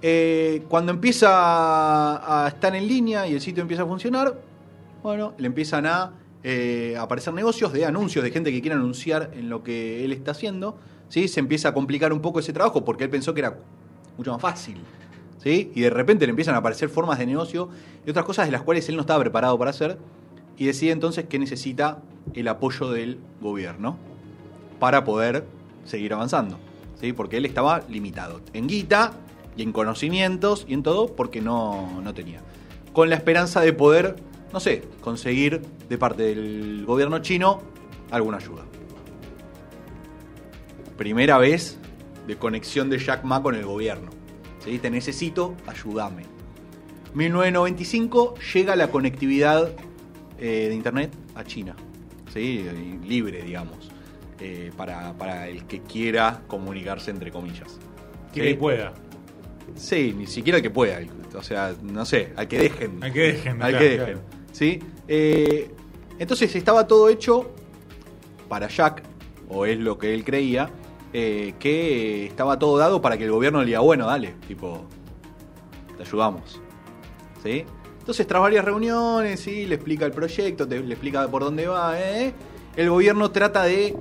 Eh, 0.04 0.64
cuando 0.70 0.92
empieza 0.92 1.30
a, 1.32 2.46
a 2.46 2.48
estar 2.48 2.76
en 2.76 2.88
línea 2.88 3.28
y 3.28 3.34
el 3.34 3.42
sitio 3.42 3.62
empieza 3.62 3.84
a 3.84 3.86
funcionar, 3.88 4.36
bueno, 5.04 5.34
le 5.38 5.48
empiezan 5.48 5.86
a 5.88 6.12
eh, 6.44 6.96
aparecer 6.98 7.34
negocios 7.34 7.72
de 7.72 7.86
anuncios 7.86 8.24
de 8.24 8.32
gente 8.32 8.52
que 8.52 8.62
quiere 8.62 8.76
anunciar 8.76 9.32
en 9.34 9.50
lo 9.50 9.64
que 9.64 10.04
él 10.04 10.12
está 10.12 10.32
haciendo. 10.32 10.78
¿sí? 11.10 11.28
Se 11.28 11.40
empieza 11.40 11.70
a 11.70 11.74
complicar 11.74 12.14
un 12.14 12.22
poco 12.22 12.40
ese 12.40 12.52
trabajo 12.54 12.84
porque 12.84 13.04
él 13.04 13.10
pensó 13.10 13.34
que 13.34 13.42
era 13.42 13.60
mucho 14.18 14.32
más 14.32 14.42
fácil. 14.42 14.78
¿sí? 15.38 15.72
Y 15.76 15.82
de 15.82 15.90
repente 15.90 16.26
le 16.26 16.32
empiezan 16.32 16.56
a 16.56 16.58
aparecer 16.58 16.90
formas 16.90 17.20
de 17.20 17.28
negocio 17.28 17.70
y 18.06 18.10
otras 18.10 18.26
cosas 18.26 18.48
de 18.48 18.52
las 18.52 18.64
cuales 18.64 18.90
él 18.90 18.96
no 18.96 19.02
estaba 19.02 19.20
preparado 19.20 19.58
para 19.58 19.70
hacer. 19.70 19.98
Y 20.58 20.66
decide 20.66 20.92
entonces 20.92 21.26
que 21.26 21.40
necesita 21.40 22.02
el 22.34 22.48
apoyo 22.48 22.90
del 22.90 23.20
gobierno 23.40 23.98
para 24.80 25.04
poder 25.04 25.46
seguir 25.86 26.14
avanzando. 26.14 26.58
¿sí? 27.00 27.14
Porque 27.14 27.38
él 27.38 27.46
estaba 27.46 27.82
limitado 27.88 28.42
en 28.54 28.68
guita 28.68 29.14
y 29.56 29.64
en 29.64 29.72
conocimientos 29.74 30.66
y 30.68 30.74
en 30.74 30.82
todo 30.82 31.08
porque 31.16 31.42
no, 31.42 32.02
no 32.02 32.14
tenía. 32.14 32.42
Con 32.94 33.10
la 33.10 33.16
esperanza 33.16 33.62
de 33.62 33.74
poder, 33.74 34.16
no 34.54 34.60
sé, 34.60 34.84
conseguir 35.02 35.62
de 35.90 35.98
parte 35.98 36.24
del 36.24 36.84
gobierno 36.86 37.20
chino 37.20 37.62
alguna 38.12 38.38
ayuda. 38.38 38.64
Primera 40.98 41.38
vez 41.38 41.78
de 42.28 42.36
conexión 42.38 42.90
de 42.90 43.00
Jack 43.00 43.24
Ma 43.24 43.42
con 43.42 43.56
el 43.56 43.66
gobierno. 43.66 44.12
¿sí? 44.64 44.78
Te 44.78 44.90
necesito, 44.90 45.56
ayúdame. 45.68 46.24
1995 47.14 48.36
llega 48.54 48.76
la 48.76 48.90
conectividad 48.90 49.72
eh, 50.40 50.68
de 50.70 50.76
Internet 50.76 51.12
a 51.36 51.44
China. 51.44 51.76
¿sí? 52.34 52.66
Libre, 53.06 53.42
digamos. 53.44 53.90
eh, 54.40 54.72
para, 54.76 55.14
para 55.18 55.48
el 55.48 55.66
que 55.66 55.82
quiera 55.82 56.42
comunicarse, 56.48 57.12
entre 57.12 57.32
comillas. 57.32 57.80
¿Sí? 58.34 58.42
y 58.42 58.54
pueda. 58.54 58.94
Sí, 59.76 60.14
ni 60.18 60.26
siquiera 60.28 60.58
el 60.58 60.64
que 60.64 60.70
pueda. 60.70 61.00
O 61.36 61.44
sea, 61.44 61.74
no 61.82 62.06
sé, 62.06 62.34
al 62.36 62.48
que 62.48 62.58
dejen. 62.60 63.04
Al 63.04 63.14
que 63.14 63.20
dejen, 63.20 63.62
Al 63.62 63.70
claro, 63.72 63.78
que 63.80 63.90
dejen. 63.90 64.06
claro. 64.06 64.22
¿Sí? 64.52 64.80
Eh, 65.08 65.72
entonces 66.20 66.56
estaba 66.56 66.88
todo 66.88 67.10
hecho 67.10 67.52
para 68.48 68.68
Jack, 68.68 69.04
o 69.50 69.66
es 69.66 69.80
lo 69.80 69.98
que 69.98 70.14
él 70.14 70.24
creía, 70.24 70.70
eh, 71.14 71.54
que 71.60 72.28
estaba 72.28 72.60
todo 72.60 72.78
dado 72.78 73.02
para 73.02 73.18
que 73.18 73.26
el 73.26 73.32
gobierno 73.32 73.60
le 73.62 73.68
diga, 73.68 73.80
bueno, 73.80 74.06
dale, 74.06 74.36
tipo, 74.48 74.86
te 75.98 76.04
ayudamos. 76.04 76.62
¿Sí? 77.44 77.66
Entonces, 78.00 78.28
tras 78.28 78.42
varias 78.42 78.66
reuniones, 78.66 79.40
¿sí? 79.40 79.66
le 79.66 79.76
explica 79.76 80.06
el 80.06 80.12
proyecto, 80.12 80.66
le 80.66 80.78
explica 80.80 81.28
por 81.28 81.44
dónde 81.44 81.68
va, 81.68 82.00
¿eh? 82.00 82.34
el 82.76 82.90
gobierno 82.90 83.32
trata 83.32 83.64
de 83.64 83.96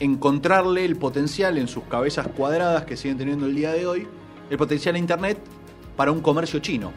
encontrarle 0.00 0.84
el 0.84 0.96
potencial 0.96 1.58
en 1.58 1.68
sus 1.68 1.84
cabezas 1.84 2.26
cuadradas 2.28 2.84
que 2.84 2.96
siguen 2.96 3.18
teniendo 3.18 3.46
el 3.46 3.54
día 3.54 3.72
de 3.72 3.86
hoy, 3.86 4.06
el 4.50 4.58
potencial 4.58 4.94
a 4.94 4.98
Internet 4.98 5.38
para 5.96 6.12
un 6.12 6.20
comercio 6.20 6.60
chino. 6.60 6.92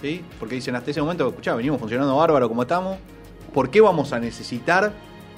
¿Sí? 0.00 0.22
Porque 0.38 0.56
dicen, 0.56 0.76
hasta 0.76 0.90
ese 0.90 1.00
momento, 1.00 1.28
escuchá, 1.28 1.54
venimos 1.54 1.80
funcionando 1.80 2.16
bárbaro 2.16 2.48
como 2.48 2.62
estamos, 2.62 2.98
¿por 3.52 3.70
qué 3.70 3.80
vamos 3.80 4.12
a 4.12 4.20
necesitar 4.20 4.92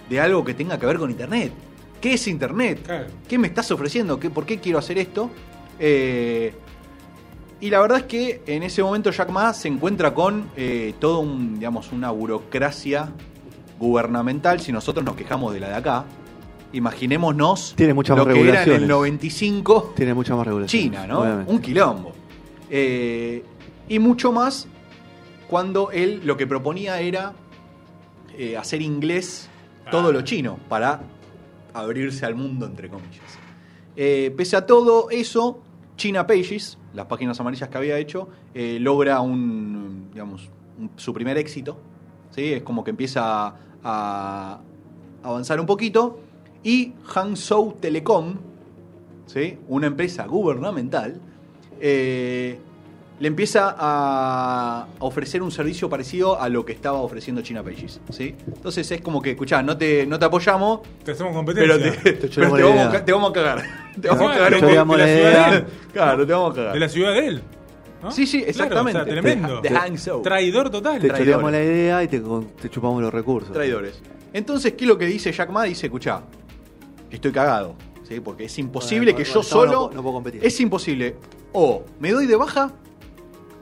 de 0.08 0.20
algo 0.20 0.44
que 0.44 0.54
tenga 0.54 0.78
que 0.78 0.86
ver 0.86 0.98
con 0.98 1.10
Internet? 1.10 1.52
¿Qué 2.00 2.14
es 2.14 2.28
Internet? 2.28 2.82
Claro. 2.84 3.06
¿Qué 3.28 3.38
me 3.38 3.48
estás 3.48 3.70
ofreciendo? 3.70 4.20
¿Qué, 4.20 4.30
¿Por 4.30 4.46
qué 4.46 4.58
quiero 4.58 4.78
hacer 4.78 4.98
esto? 4.98 5.30
Eh, 5.78 6.54
y 7.60 7.70
la 7.70 7.80
verdad 7.80 7.98
es 7.98 8.04
que 8.04 8.42
en 8.46 8.62
ese 8.62 8.82
momento 8.82 9.10
Jack 9.10 9.30
Ma 9.30 9.52
se 9.54 9.68
encuentra 9.68 10.12
con 10.12 10.50
eh, 10.56 10.94
todo 10.98 11.20
un, 11.20 11.54
digamos, 11.58 11.90
una 11.90 12.10
burocracia 12.10 13.10
gubernamental. 13.78 14.60
Si 14.60 14.72
nosotros 14.72 15.04
nos 15.04 15.16
quejamos 15.16 15.54
de 15.54 15.60
la 15.60 15.68
de 15.68 15.74
acá, 15.74 16.04
imaginémonos 16.72 17.74
Tiene 17.76 17.94
muchas 17.94 18.16
lo 18.16 18.26
más 18.26 18.34
que 18.34 18.40
era 18.40 18.50
en 18.50 18.56
el 18.56 18.64
regulaciones. 18.64 18.88
95 18.88 19.92
Tiene 19.96 20.14
mucha 20.14 20.36
más 20.36 20.46
regulación. 20.46 20.82
China, 20.82 21.06
¿no? 21.06 21.20
Obviamente. 21.20 21.52
Un 21.52 21.58
quilombo. 21.60 22.12
Eh, 22.68 23.42
y 23.88 23.98
mucho 23.98 24.32
más 24.32 24.66
cuando 25.48 25.90
él 25.90 26.22
lo 26.24 26.36
que 26.36 26.46
proponía 26.46 27.00
era 27.00 27.32
eh, 28.38 28.56
hacer 28.56 28.82
inglés 28.82 29.48
todo 29.90 30.08
Ah. 30.08 30.12
lo 30.12 30.22
chino 30.22 30.58
para 30.68 31.00
abrirse 31.72 32.26
al 32.26 32.34
mundo, 32.34 32.66
entre 32.66 32.88
comillas. 32.88 33.38
Eh, 33.96 34.34
pese 34.36 34.56
a 34.56 34.66
todo 34.66 35.08
eso, 35.10 35.62
China 35.96 36.26
Pages, 36.26 36.78
las 36.94 37.06
páginas 37.06 37.38
amarillas 37.40 37.68
que 37.68 37.78
había 37.78 37.96
hecho, 37.98 38.28
eh, 38.54 38.78
logra 38.80 39.20
un, 39.20 40.08
digamos, 40.12 40.50
un- 40.78 40.90
su 40.96 41.12
primer 41.14 41.38
éxito. 41.38 41.78
¿sí? 42.30 42.52
Es 42.52 42.62
como 42.62 42.82
que 42.84 42.90
empieza 42.90 43.54
a 43.82 44.60
avanzar 45.22 45.58
un 45.60 45.66
poquito. 45.66 46.18
Y 46.62 46.92
Hangzhou 47.04 47.74
Telecom, 47.80 48.34
¿sí? 49.26 49.58
una 49.68 49.86
empresa 49.86 50.26
gubernamental, 50.26 51.20
le 53.18 53.28
empieza 53.28 53.74
a 53.78 54.86
ofrecer 54.98 55.42
un 55.42 55.50
servicio 55.50 55.88
parecido 55.88 56.40
a 56.40 56.48
lo 56.50 56.64
que 56.66 56.72
estaba 56.72 56.98
ofreciendo 57.00 57.40
China 57.42 57.62
Pages. 57.62 58.00
¿sí? 58.10 58.34
Entonces 58.46 58.90
es 58.90 59.00
como 59.00 59.22
que, 59.22 59.30
escuchá, 59.30 59.62
no 59.62 59.76
te, 59.76 60.06
no 60.06 60.18
te 60.18 60.26
apoyamos, 60.26 60.80
Te 61.04 61.12
hacemos 61.12 61.32
pero 61.46 61.66
competencia. 61.66 62.02
te, 62.02 62.12
Te 62.12 62.28
pero 62.28 62.28
choreamos 62.28 62.56
te 62.58 62.62
la 62.62 62.68
vamos, 62.74 62.86
a 62.86 62.92
ca- 62.98 63.04
te 63.04 63.12
vamos 63.12 63.30
a 63.30 63.32
cagar. 63.32 63.62
Te 64.00 64.08
vamos 64.08 64.30
a 64.30 64.36
cagar. 64.36 65.66
Claro, 65.94 66.26
te 66.26 66.32
vamos 66.34 66.52
a 66.52 66.54
cagar. 66.54 66.72
De 66.74 66.80
la 66.80 66.88
ciudad 66.90 67.12
de 67.14 67.26
él. 67.28 67.42
¿no? 68.02 68.10
Sí, 68.10 68.26
sí, 68.26 68.38
Claro, 68.42 68.50
exactamente. 68.50 69.00
o 69.00 69.04
sea, 69.04 69.10
tremendo. 69.12 69.60
De 69.62 69.70
Hangzhou. 69.70 70.20
Traidor 70.22 70.68
total. 70.68 71.00
Te 71.00 71.08
choreamos 71.08 71.50
la 71.50 71.62
idea 71.62 72.02
y 72.02 72.08
te, 72.08 72.20
te 72.60 72.68
chupamos 72.68 73.00
los 73.00 73.12
recursos. 73.14 73.52
Traidores. 73.52 73.98
Entonces, 74.34 74.74
¿qué 74.74 74.84
es 74.84 74.88
lo 74.88 74.98
que 74.98 75.06
dice 75.06 75.32
Jack 75.32 75.48
Ma? 75.48 75.62
Dice, 75.64 75.86
escuchá, 75.86 76.20
estoy 77.10 77.32
cagado. 77.32 77.74
¿sí? 78.06 78.20
Porque 78.20 78.44
es 78.44 78.58
imposible 78.58 79.12
Bueno, 79.12 79.24
que 79.24 79.32
bueno, 79.32 79.48
yo 79.48 79.56
no, 79.56 79.66
solo... 79.66 79.90
no 79.94 80.02
puedo 80.02 80.14
competir. 80.16 80.44
Es 80.44 80.60
imposible. 80.60 81.16
O 81.54 81.82
me 81.98 82.10
doy 82.12 82.26
de 82.26 82.36
baja 82.36 82.72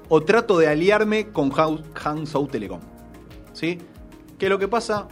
o 0.08 0.22
trato 0.22 0.58
de 0.58 0.68
aliarme 0.68 1.28
con 1.28 1.50
Hangzhou 1.50 2.46
Telecom. 2.46 2.80
¿Sí? 3.52 3.78
¿Qué 4.38 4.46
es 4.46 4.50
lo 4.50 4.58
que 4.58 4.68
pasa? 4.68 5.08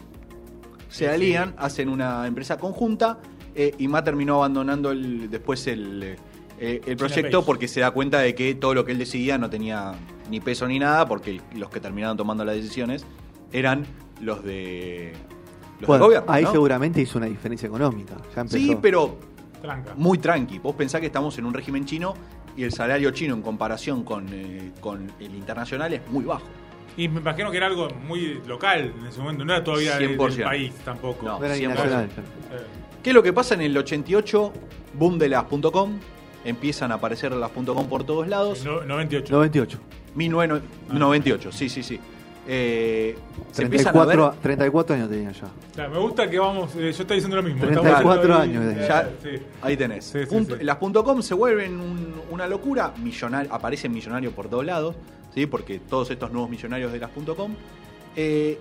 Se 0.88 1.08
alían, 1.08 1.54
hacen 1.56 1.88
una 1.88 2.26
empresa 2.26 2.58
conjunta 2.58 3.18
eh, 3.54 3.74
y 3.78 3.88
Ma 3.88 4.04
terminó 4.04 4.36
abandonando 4.36 4.90
el, 4.90 5.30
después 5.30 5.66
el, 5.66 6.16
eh, 6.58 6.80
el 6.84 6.96
proyecto 6.96 7.44
porque 7.44 7.66
se 7.68 7.80
da 7.80 7.90
cuenta 7.92 8.18
de 8.20 8.34
que 8.34 8.54
todo 8.54 8.74
lo 8.74 8.84
que 8.84 8.92
él 8.92 8.98
decidía 8.98 9.38
no 9.38 9.48
tenía 9.48 9.94
ni 10.28 10.40
peso 10.40 10.66
ni 10.68 10.78
nada 10.78 11.06
porque 11.06 11.40
los 11.54 11.70
que 11.70 11.80
terminaron 11.80 12.16
tomando 12.16 12.44
las 12.44 12.56
decisiones 12.56 13.06
eran 13.52 13.86
los 14.20 14.44
de 14.44 15.12
los 15.80 15.88
Bueno, 15.88 16.04
del 16.04 16.08
gobierno. 16.20 16.32
ahí 16.32 16.44
¿no? 16.44 16.52
seguramente 16.52 17.00
hizo 17.00 17.18
una 17.18 17.26
diferencia 17.26 17.66
económica. 17.66 18.16
Ya. 18.36 18.46
Sí, 18.46 18.76
pero 18.80 19.16
Tranca. 19.62 19.94
muy 19.96 20.18
tranqui. 20.18 20.58
Vos 20.58 20.74
pensás 20.76 21.00
que 21.00 21.06
estamos 21.06 21.36
en 21.38 21.46
un 21.46 21.54
régimen 21.54 21.84
chino 21.86 22.14
y 22.56 22.64
el 22.64 22.72
salario 22.72 23.10
chino 23.10 23.34
en 23.34 23.42
comparación 23.42 24.04
con, 24.04 24.28
eh, 24.32 24.70
con 24.80 25.10
el 25.20 25.34
internacional 25.34 25.92
es 25.92 26.00
muy 26.08 26.24
bajo. 26.24 26.46
Y 26.96 27.08
me 27.08 27.20
imagino 27.20 27.50
que 27.50 27.56
era 27.56 27.66
algo 27.66 27.88
muy 28.06 28.40
local 28.46 28.92
en 28.98 29.06
ese 29.06 29.20
momento. 29.20 29.44
No 29.44 29.54
era 29.54 29.64
todavía 29.64 29.96
del, 29.98 30.08
del 30.10 30.18
100%. 30.18 30.44
país 30.44 30.72
tampoco. 30.84 31.24
No. 31.24 31.42
Era 31.42 31.54
ni 31.54 31.60
100%. 31.62 31.68
nacional. 31.68 32.04
Eh, 32.06 32.66
¿Qué 33.02 33.10
es 33.10 33.14
lo 33.14 33.22
que 33.22 33.32
pasa 33.32 33.54
en 33.54 33.62
el 33.62 33.76
88? 33.76 34.52
Boom 34.94 35.18
de 35.18 35.28
las 35.30 35.44
.com. 35.44 35.98
Empiezan 36.44 36.92
a 36.92 36.96
aparecer 36.96 37.32
las 37.32 37.50
.com 37.50 37.88
por 37.88 38.04
todos 38.04 38.28
lados. 38.28 38.64
no- 38.64 38.82
98. 38.82 39.32
98. 39.34 39.78
1998, 40.14 41.52
sí, 41.52 41.68
sí, 41.68 41.82
sí. 41.82 41.98
Eh, 42.48 43.16
se 43.52 43.62
empiezan 43.62 43.96
a 43.96 44.04
ver... 44.04 44.16
34, 44.16 44.40
34 44.42 44.94
años 44.96 45.08
tenía 45.10 45.30
ya. 45.32 45.48
Claro, 45.74 45.90
me 45.92 45.98
gusta 46.00 46.28
que 46.28 46.38
vamos. 46.38 46.74
eh, 46.74 46.92
yo 46.92 47.02
estoy 47.02 47.16
diciendo 47.16 47.36
lo 47.36 47.42
mismo. 47.42 47.60
34 47.62 48.20
Estamos 48.20 48.40
años, 48.42 48.64
ahí, 48.76 48.86
ya- 48.88 49.10
sí. 49.22 49.28
Ahí 49.62 49.76
tenés. 49.76 50.04
Sí, 50.06 50.18
sí, 50.20 50.26
Punto- 50.26 50.56
sí. 50.58 50.64
Las 50.64 50.76
.com 50.78 51.22
se 51.22 51.34
vuelven 51.34 51.80
un- 51.80 52.14
una 52.30 52.46
locura, 52.48 52.92
millonar, 53.02 53.46
aparecen 53.50 53.92
millonarios 53.92 54.32
por 54.32 54.48
todos 54.48 54.64
lados, 54.66 54.96
¿sí? 55.34 55.46
porque 55.46 55.78
todos 55.78 56.10
estos 56.10 56.32
nuevos 56.32 56.50
millonarios 56.50 56.90
de 56.92 56.98
las 56.98 57.10
.com. 57.36 57.54
Eh, 58.16 58.58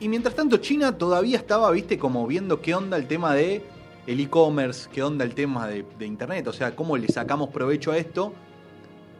y 0.00 0.08
mientras 0.08 0.34
tanto 0.34 0.56
China 0.56 0.96
todavía 0.96 1.36
estaba, 1.36 1.70
viste, 1.70 1.98
como 1.98 2.26
viendo 2.26 2.60
qué 2.62 2.74
onda 2.74 2.96
el 2.96 3.06
tema 3.06 3.34
de 3.34 3.62
el 4.06 4.18
e-commerce, 4.20 4.88
qué 4.92 5.02
onda 5.02 5.24
el 5.24 5.34
tema 5.34 5.68
de, 5.68 5.84
de 5.98 6.06
internet, 6.06 6.48
o 6.48 6.52
sea, 6.52 6.74
cómo 6.74 6.96
le 6.96 7.06
sacamos 7.08 7.50
provecho 7.50 7.92
a 7.92 7.98
esto, 7.98 8.32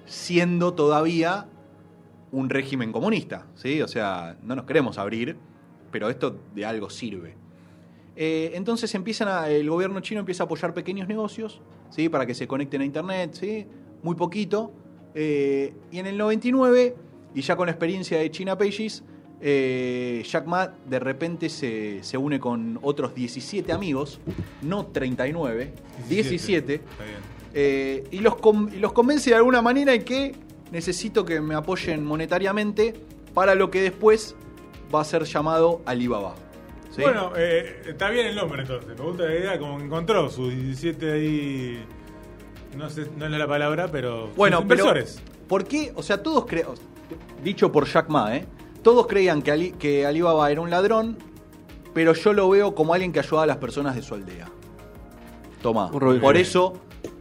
siendo 0.07 0.75
todavía 0.75 1.47
un 2.33 2.49
régimen 2.51 2.93
comunista, 2.93 3.47
¿sí? 3.55 3.81
O 3.83 3.89
sea, 3.89 4.37
no 4.43 4.57
nos 4.57 4.65
queremos 4.65 4.99
abrir, 4.99 5.37
pero 5.91 6.09
esto 6.11 6.37
de 6.55 6.65
algo 6.65 6.89
sirve. 6.91 7.35
Eh, 8.17 8.53
entonces 8.55 8.95
empiezan 8.95 9.29
a- 9.29 9.49
el 9.49 9.69
gobierno 9.71 10.01
chino 10.01 10.21
empieza 10.21 10.43
a 10.43 10.47
apoyar 10.47 10.75
pequeños 10.75 11.09
negocios, 11.09 11.61
¿sí? 11.91 12.09
Para 12.09 12.27
que 12.27 12.35
se 12.35 12.47
conecten 12.47 12.81
a 12.81 12.85
internet, 12.85 13.35
¿sí? 13.35 13.67
Muy 14.03 14.15
poquito. 14.17 14.73
Eh, 15.15 15.75
y 15.91 15.99
en 15.99 16.07
el 16.07 16.17
99, 16.19 16.95
y 17.35 17.41
ya 17.43 17.55
con 17.57 17.67
la 17.67 17.73
experiencia 17.73 18.19
de 18.19 18.31
China 18.31 18.57
Pages, 18.57 19.05
eh, 19.41 20.23
Jack 20.27 20.47
Ma 20.47 20.73
de 20.89 20.99
repente 21.01 21.49
se, 21.49 22.03
se 22.03 22.17
une 22.17 22.39
con 22.41 22.79
otros 22.83 23.15
17 23.15 23.73
amigos, 23.73 24.21
no 24.63 24.87
39, 24.87 25.73
17, 26.09 26.75
Está 26.77 27.05
bien. 27.05 27.17
eh, 27.53 28.05
y, 28.11 28.19
los 28.21 28.35
y 28.75 28.79
los 28.79 28.93
convence 28.93 29.31
de 29.31 29.37
alguna 29.37 29.61
manera 29.61 29.93
en 29.95 30.05
que 30.05 30.33
necesito 30.73 31.25
que 31.25 31.41
me 31.41 31.55
apoyen 31.55 32.05
monetariamente 32.05 32.95
para 33.35 33.55
lo 33.55 33.71
que 33.71 33.81
después 33.83 34.35
va 34.93 35.03
a 35.03 35.05
ser 35.05 35.23
llamado 35.25 35.83
Alibaba. 35.87 36.35
¿sí? 36.91 37.03
Bueno, 37.03 37.33
eh, 37.37 37.83
está 37.87 38.11
bien 38.11 38.27
el 38.27 38.35
nombre 38.35 38.63
entonces. 38.63 38.89
Me 38.89 39.05
gusta 39.05 39.25
la 39.25 39.35
idea, 39.35 39.59
como 39.59 39.79
que 39.79 39.85
encontró 39.85 40.29
sus 40.31 40.53
17 40.53 41.13
ahí. 41.13 41.85
No 42.77 42.89
sé, 42.91 43.07
no 43.17 43.27
es 43.27 43.31
la 43.33 43.47
palabra, 43.47 43.89
pero. 43.93 44.31
Bueno, 44.37 44.59
sus 44.59 44.67
pero 44.67 44.81
inversores. 44.87 45.23
¿por 45.47 45.65
qué? 45.67 45.93
O 45.95 46.03
sea, 46.03 46.23
todos 46.23 46.47
creen, 46.47 46.67
dicho 47.45 47.71
por 47.71 47.87
Jack 47.87 48.09
Ma, 48.09 48.35
¿eh? 48.37 48.47
todos 48.83 49.07
creían 49.07 49.43
que, 49.43 49.53
Ali- 49.53 49.73
que 49.73 50.07
Alibaba 50.07 50.51
era 50.51 50.61
un 50.63 50.71
ladrón, 50.71 51.19
pero 51.95 52.15
yo 52.15 52.33
lo 52.33 52.49
veo 52.49 52.75
como 52.75 52.95
alguien 52.95 53.13
que 53.13 53.21
ayuda 53.21 53.43
a 53.43 53.47
las 53.47 53.59
personas 53.59 53.95
de 53.95 54.03
su 54.03 54.15
aldea. 54.15 54.49
Toma, 55.63 55.91
por 55.91 56.37
eso 56.37 56.73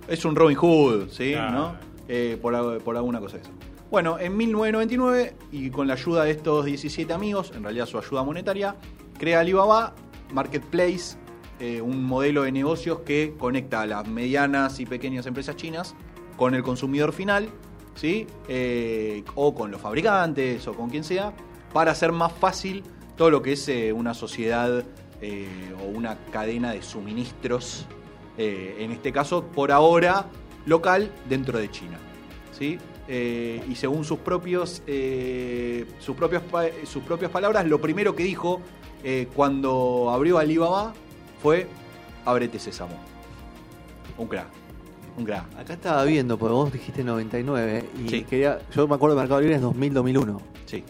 es 0.08 0.26
un 0.26 0.36
Robin 0.36 0.58
Hood, 0.58 1.10
¿sí? 1.10 1.34
Claro. 1.34 1.52
¿No? 1.52 1.91
Eh, 2.14 2.38
por, 2.42 2.54
al- 2.56 2.80
por 2.80 2.98
alguna 2.98 3.22
cosa 3.22 3.38
de 3.38 3.44
eso. 3.44 3.52
Bueno, 3.90 4.20
en 4.20 4.36
1999, 4.36 5.34
y 5.54 5.70
con 5.70 5.88
la 5.88 5.94
ayuda 5.94 6.26
de 6.26 6.32
estos 6.32 6.66
17 6.66 7.14
amigos, 7.14 7.54
en 7.56 7.64
realidad 7.64 7.86
su 7.86 7.98
ayuda 7.98 8.22
monetaria, 8.24 8.76
crea 9.18 9.40
Alibaba 9.40 9.96
Marketplace, 10.34 11.18
eh, 11.62 11.80
un 11.82 12.04
modelo 12.04 12.44
de 12.44 12.52
negocios 12.52 13.00
que 13.06 13.34
conecta 13.38 13.80
a 13.82 13.86
las 13.86 14.06
medianas 14.10 14.82
y 14.82 14.86
pequeñas 14.86 15.26
empresas 15.26 15.56
chinas 15.56 15.96
con 16.36 16.54
el 16.54 16.64
consumidor 16.64 17.14
final, 17.14 17.48
¿sí? 17.96 18.28
Eh, 18.50 19.24
o 19.36 19.56
con 19.56 19.72
los 19.72 19.80
fabricantes, 19.80 20.68
o 20.68 20.74
con 20.74 20.90
quien 20.90 21.06
sea, 21.06 21.34
para 21.72 21.92
hacer 21.92 22.12
más 22.12 22.34
fácil 22.34 22.84
todo 23.16 23.30
lo 23.30 23.42
que 23.42 23.54
es 23.54 23.70
una 23.94 24.14
sociedad 24.14 24.84
o 25.80 25.86
una 25.86 26.18
cadena 26.32 26.72
de 26.74 26.82
suministros, 26.82 27.86
en 28.38 28.92
este 28.92 29.12
caso, 29.14 29.44
por 29.46 29.72
ahora, 29.72 30.26
local 30.66 31.10
dentro 31.30 31.60
de 31.60 31.70
China. 31.72 31.98
¿sí? 32.58 32.78
Eh, 33.08 33.64
y 33.68 33.76
según 33.76 34.06
sus 34.06 34.20
propios 34.20 34.84
eh, 34.88 35.86
sus 36.00 36.16
propias 36.16 36.44
pa- 36.44 36.66
sus 36.86 37.04
propias 37.04 37.32
palabras, 37.32 37.66
lo 37.66 37.82
primero 37.82 38.16
que 38.16 38.24
dijo 38.24 38.62
eh, 39.04 39.28
cuando 39.36 40.12
abrió 40.14 40.38
Alibaba 40.38 40.94
fue 41.42 41.68
ábrete 42.26 42.60
sésamo. 42.60 42.94
Un 44.18 44.28
crack. 44.28 44.48
Un 45.18 45.26
crack. 45.26 45.46
Acá 45.58 45.74
estaba 45.74 46.04
viendo, 46.06 46.38
porque 46.38 46.54
vos 46.54 46.72
dijiste 46.72 47.04
99 47.04 47.84
y 48.06 48.10
Sí. 48.10 48.24
quería, 48.24 48.60
yo 48.74 48.88
me 48.88 48.96
acuerdo 48.96 49.16
de 49.16 49.22
Mercado 49.24 49.42
Libre 49.42 49.56
es 49.56 49.62
2000-2001 49.62 50.40
Sí. 50.68 50.84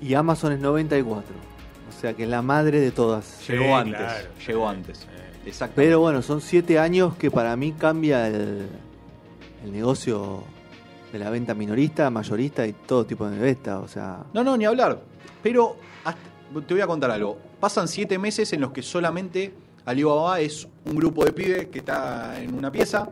y 0.00 0.14
Amazon 0.14 0.52
es 0.52 0.60
94. 0.60 1.34
O 1.88 2.00
sea 2.00 2.14
que 2.14 2.24
es 2.24 2.28
la 2.28 2.42
madre 2.42 2.80
de 2.80 2.90
todas. 2.90 3.24
Sí, 3.26 3.52
Llegó 3.52 3.76
antes. 3.76 3.96
claro. 4.00 4.28
Llegó 4.46 4.70
Sí, 4.70 4.76
antes. 4.76 4.98
sí. 4.98 5.06
Exacto. 5.46 5.74
Pero 5.76 6.00
bueno, 6.00 6.22
son 6.22 6.40
7 6.40 6.78
años 6.78 7.14
que 7.16 7.30
para 7.30 7.54
mí 7.56 7.72
cambia 7.72 8.26
el, 8.26 8.66
el 9.64 9.72
negocio 9.72 10.44
de 11.12 11.18
la 11.18 11.30
venta 11.30 11.54
minorista, 11.54 12.10
mayorista 12.10 12.66
y 12.66 12.72
todo 12.72 13.04
tipo 13.06 13.28
de 13.28 13.38
venta. 13.38 13.78
O 13.80 13.88
sea, 13.88 14.24
No, 14.32 14.44
no, 14.44 14.56
ni 14.56 14.64
hablar. 14.64 15.00
Pero 15.42 15.76
hasta- 16.04 16.20
te 16.66 16.74
voy 16.74 16.80
a 16.82 16.86
contar 16.86 17.10
algo. 17.10 17.38
Pasan 17.60 17.88
siete 17.88 18.18
meses 18.18 18.52
en 18.52 18.60
los 18.60 18.70
que 18.72 18.82
solamente 18.82 19.54
Alibaba 19.86 20.40
es 20.40 20.66
un 20.86 20.94
grupo 20.96 21.24
de 21.26 21.32
pibes 21.32 21.66
que 21.66 21.78
está 21.80 22.40
en 22.40 22.54
una 22.54 22.70
pieza. 22.72 23.08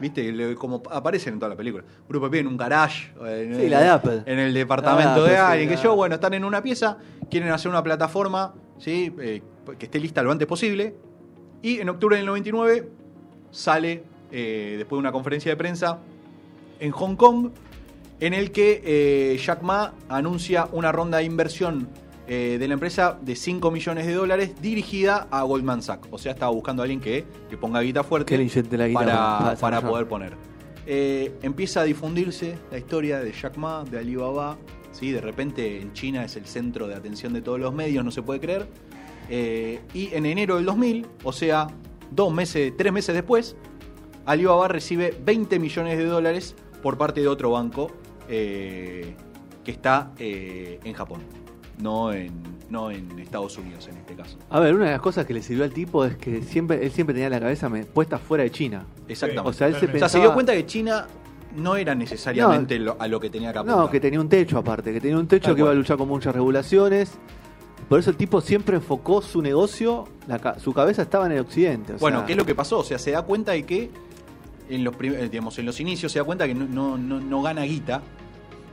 ¿Viste? 0.00 0.54
Como 0.56 0.82
aparecen 0.90 1.34
en 1.34 1.38
toda 1.38 1.50
la 1.50 1.56
película. 1.56 1.84
Un 1.84 2.08
grupo 2.08 2.26
de 2.26 2.30
pibes 2.30 2.40
en 2.46 2.48
un 2.48 2.56
garage. 2.56 3.12
En 3.26 3.54
Sí, 3.60 3.68
la 3.68 3.80
de 3.80 3.88
Apple. 3.88 4.22
En 4.26 4.38
el 4.38 4.52
departamento 4.54 5.20
La 5.20 5.24
de 5.24 5.30
de 5.32 5.36
alguien. 5.36 5.68
sí, 5.70 5.76
que 5.76 5.82
yo, 5.82 5.94
bueno, 5.94 6.14
están 6.16 6.32
en 6.34 6.44
una 6.44 6.62
pieza. 6.62 6.96
Quieren 7.30 7.50
hacer 7.50 7.70
una 7.70 7.82
plataforma. 7.82 8.54
¿sí? 8.78 9.14
Eh, 9.20 9.42
que 9.78 9.84
esté 9.86 10.00
lista 10.00 10.22
lo 10.22 10.32
antes 10.32 10.48
posible. 10.48 10.96
Y 11.62 11.78
en 11.80 11.88
octubre 11.90 12.16
del 12.16 12.26
99 12.26 12.88
sale, 13.50 14.02
eh, 14.36 14.74
después 14.78 14.96
de 14.96 15.00
una 15.00 15.12
conferencia 15.12 15.52
de 15.52 15.56
prensa, 15.56 16.00
en 16.80 16.90
Hong 16.90 17.14
Kong 17.14 17.50
en 18.18 18.34
el 18.34 18.50
que 18.50 18.82
eh, 18.84 19.38
Jack 19.38 19.62
Ma 19.62 19.94
anuncia 20.08 20.68
una 20.72 20.90
ronda 20.90 21.18
de 21.18 21.24
inversión 21.24 21.88
eh, 22.26 22.56
de 22.58 22.66
la 22.66 22.74
empresa 22.74 23.16
de 23.22 23.36
5 23.36 23.70
millones 23.70 24.08
de 24.08 24.14
dólares 24.14 24.60
dirigida 24.60 25.28
a 25.30 25.44
Goldman 25.44 25.82
Sachs. 25.82 26.08
O 26.10 26.18
sea, 26.18 26.32
estaba 26.32 26.50
buscando 26.50 26.82
a 26.82 26.84
alguien 26.84 27.00
que, 27.00 27.24
que 27.48 27.56
ponga 27.56 27.80
guita 27.80 28.02
fuerte 28.02 28.36
Que 28.36 28.76
la 28.76 28.88
guita 28.88 29.04
para, 29.04 29.56
para 29.56 29.80
poder 29.80 30.08
poner. 30.08 30.32
Empieza 30.84 31.82
a 31.82 31.84
difundirse 31.84 32.58
la 32.72 32.78
historia 32.78 33.20
de 33.20 33.30
Jack 33.30 33.56
Ma, 33.56 33.84
de 33.88 34.00
Alibaba. 34.00 34.56
¿sí? 34.90 35.12
De 35.12 35.20
repente 35.20 35.80
en 35.80 35.92
China 35.92 36.24
es 36.24 36.34
el 36.34 36.46
centro 36.46 36.88
de 36.88 36.96
atención 36.96 37.32
de 37.34 37.40
todos 37.40 37.60
los 37.60 37.72
medios, 37.72 38.04
no 38.04 38.10
se 38.10 38.22
puede 38.22 38.40
creer. 38.40 38.66
Y 39.30 40.12
en 40.12 40.26
enero 40.26 40.56
del 40.56 40.64
2000, 40.64 41.06
o 41.22 41.32
sea, 41.32 41.68
dos 42.10 42.32
meses, 42.32 42.72
tres 42.76 42.92
meses 42.92 43.14
después, 43.14 43.56
Alibaba 44.26 44.68
recibe 44.68 45.16
20 45.24 45.58
millones 45.58 45.98
de 45.98 46.04
dólares 46.06 46.54
por 46.82 46.96
parte 46.98 47.20
de 47.20 47.28
otro 47.28 47.50
banco 47.50 47.90
eh, 48.28 49.14
que 49.62 49.70
está 49.70 50.12
eh, 50.18 50.80
en 50.84 50.92
Japón, 50.94 51.20
no 51.80 52.12
en, 52.12 52.32
no 52.70 52.90
en 52.90 53.18
Estados 53.18 53.56
Unidos 53.58 53.88
en 53.88 53.96
este 53.98 54.14
caso. 54.14 54.38
A 54.50 54.60
ver, 54.60 54.74
una 54.74 54.86
de 54.86 54.90
las 54.92 55.00
cosas 55.00 55.26
que 55.26 55.34
le 55.34 55.42
sirvió 55.42 55.64
al 55.64 55.72
tipo 55.72 56.04
es 56.04 56.16
que 56.16 56.42
siempre 56.42 56.84
él 56.84 56.90
siempre 56.90 57.14
tenía 57.14 57.30
la 57.30 57.40
cabeza 57.40 57.70
puesta 57.92 58.18
fuera 58.18 58.44
de 58.44 58.50
China. 58.50 58.84
Exactamente. 59.08 59.48
O 59.48 59.52
sea, 59.52 59.66
él 59.68 59.74
se 59.74 59.78
O 59.78 59.80
sea, 59.80 59.92
pensaba... 59.92 60.08
se 60.08 60.20
dio 60.20 60.32
cuenta 60.34 60.52
que 60.52 60.66
China 60.66 61.06
no 61.56 61.76
era 61.76 61.94
necesariamente 61.94 62.78
lo- 62.78 62.96
a 62.98 63.06
lo 63.08 63.20
que 63.20 63.30
tenía 63.30 63.52
que 63.52 63.58
apuntar. 63.58 63.78
No, 63.78 63.90
que 63.90 64.00
tenía 64.00 64.20
un 64.20 64.28
techo 64.28 64.58
aparte, 64.58 64.92
que 64.92 65.00
tenía 65.00 65.18
un 65.18 65.26
techo 65.28 65.46
Tal 65.48 65.54
que 65.54 65.60
iba 65.60 65.68
a 65.68 65.72
cual. 65.72 65.78
luchar 65.78 65.96
con 65.98 66.08
muchas 66.08 66.34
regulaciones. 66.34 67.12
Por 67.88 67.98
eso 68.00 68.10
el 68.10 68.16
tipo 68.16 68.40
siempre 68.40 68.76
enfocó 68.76 69.20
su 69.20 69.42
negocio, 69.42 70.08
la 70.26 70.58
su 70.58 70.72
cabeza 70.72 71.02
estaba 71.02 71.26
en 71.26 71.32
el 71.32 71.40
occidente. 71.40 71.92
o 71.94 71.98
Bueno, 71.98 72.18
sea, 72.20 72.26
¿qué 72.26 72.32
es 72.32 72.38
lo 72.38 72.46
que 72.46 72.54
pasó? 72.54 72.78
O 72.78 72.84
sea, 72.84 72.98
se 72.98 73.10
da 73.10 73.22
cuenta 73.22 73.52
de 73.52 73.64
que 73.64 73.90
en 74.68 74.84
los, 74.84 74.94
eh, 75.00 75.28
digamos, 75.30 75.58
en 75.58 75.66
los 75.66 75.78
inicios 75.80 76.10
se 76.12 76.18
da 76.18 76.24
cuenta 76.24 76.46
que 76.46 76.54
no, 76.54 76.64
no- 76.66 76.96
no- 76.98 77.20
no 77.20 77.42
gana 77.42 77.62
guita 77.62 78.02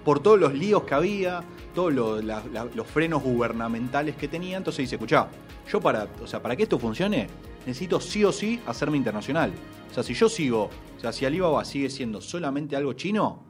por 0.06 0.20
todos 0.20 0.40
los 0.40 0.54
líos 0.54 0.84
que 0.84 0.94
había, 0.94 1.44
todos 1.76 1.94
los, 1.94 2.24
la- 2.24 2.44
la- 2.52 2.66
los 2.74 2.88
frenos 2.88 3.22
gubernamentales 3.24 4.16
que 4.16 4.28
tenía. 4.28 4.58
Entonces 4.58 4.80
dice, 4.84 4.96
escuchá, 4.96 5.28
yo 5.72 5.80
para, 5.80 6.08
o 6.24 6.28
sea, 6.28 6.42
para 6.42 6.56
que 6.56 6.64
esto 6.64 6.80
funcione, 6.80 7.28
necesito 7.66 8.00
sí 8.00 8.24
o 8.24 8.32
sí 8.32 8.60
hacerme 8.66 8.98
internacional. 8.98 9.52
O 9.90 9.94
sea, 9.94 10.04
si 10.04 10.14
yo 10.14 10.28
sigo, 10.30 10.70
o 10.98 11.00
sea, 11.00 11.12
si 11.12 11.26
Alibaba 11.26 11.64
sigue 11.66 11.90
siendo 11.90 12.20
solamente 12.22 12.76
algo 12.76 12.94
chino, 12.94 13.44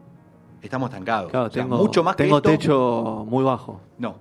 estamos 0.61 0.89
estancados. 0.89 1.31
Claro, 1.31 1.47
O 1.47 1.49
sea, 1.51 1.63
tengo, 1.63 1.77
mucho 1.77 2.03
más 2.03 2.15
que 2.15 2.23
esto, 2.25 2.41
techo 2.41 3.25
muy 3.27 3.43
bajo. 3.43 3.79
no, 3.97 4.15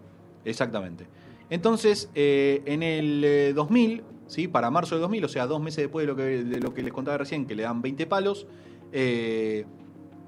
exactamente. 0.44 1.06
Entonces, 1.48 2.09
eh, 2.14 2.62
en 2.66 2.83
el 2.85 3.24
eh, 3.24 3.52
2000, 3.54 4.04
¿sí? 4.31 4.47
para 4.49 4.71
marzo 4.71 4.95
del 4.95 5.03
2000, 5.03 5.25
o 5.25 5.29
sea, 5.29 5.47
dos 5.47 5.61
meses 5.61 5.79
después 5.85 6.05
de 6.05 6.12
lo 6.12 6.16
que, 6.16 6.23
de 6.45 6.61
lo 6.61 6.73
que 6.73 6.83
les 6.83 6.93
contaba 6.93 7.19
recién, 7.19 7.47
que 7.47 7.55
le 7.55 7.64
dan 7.64 7.83
20 7.83 8.07
palos, 8.07 8.47
eh, 8.93 9.64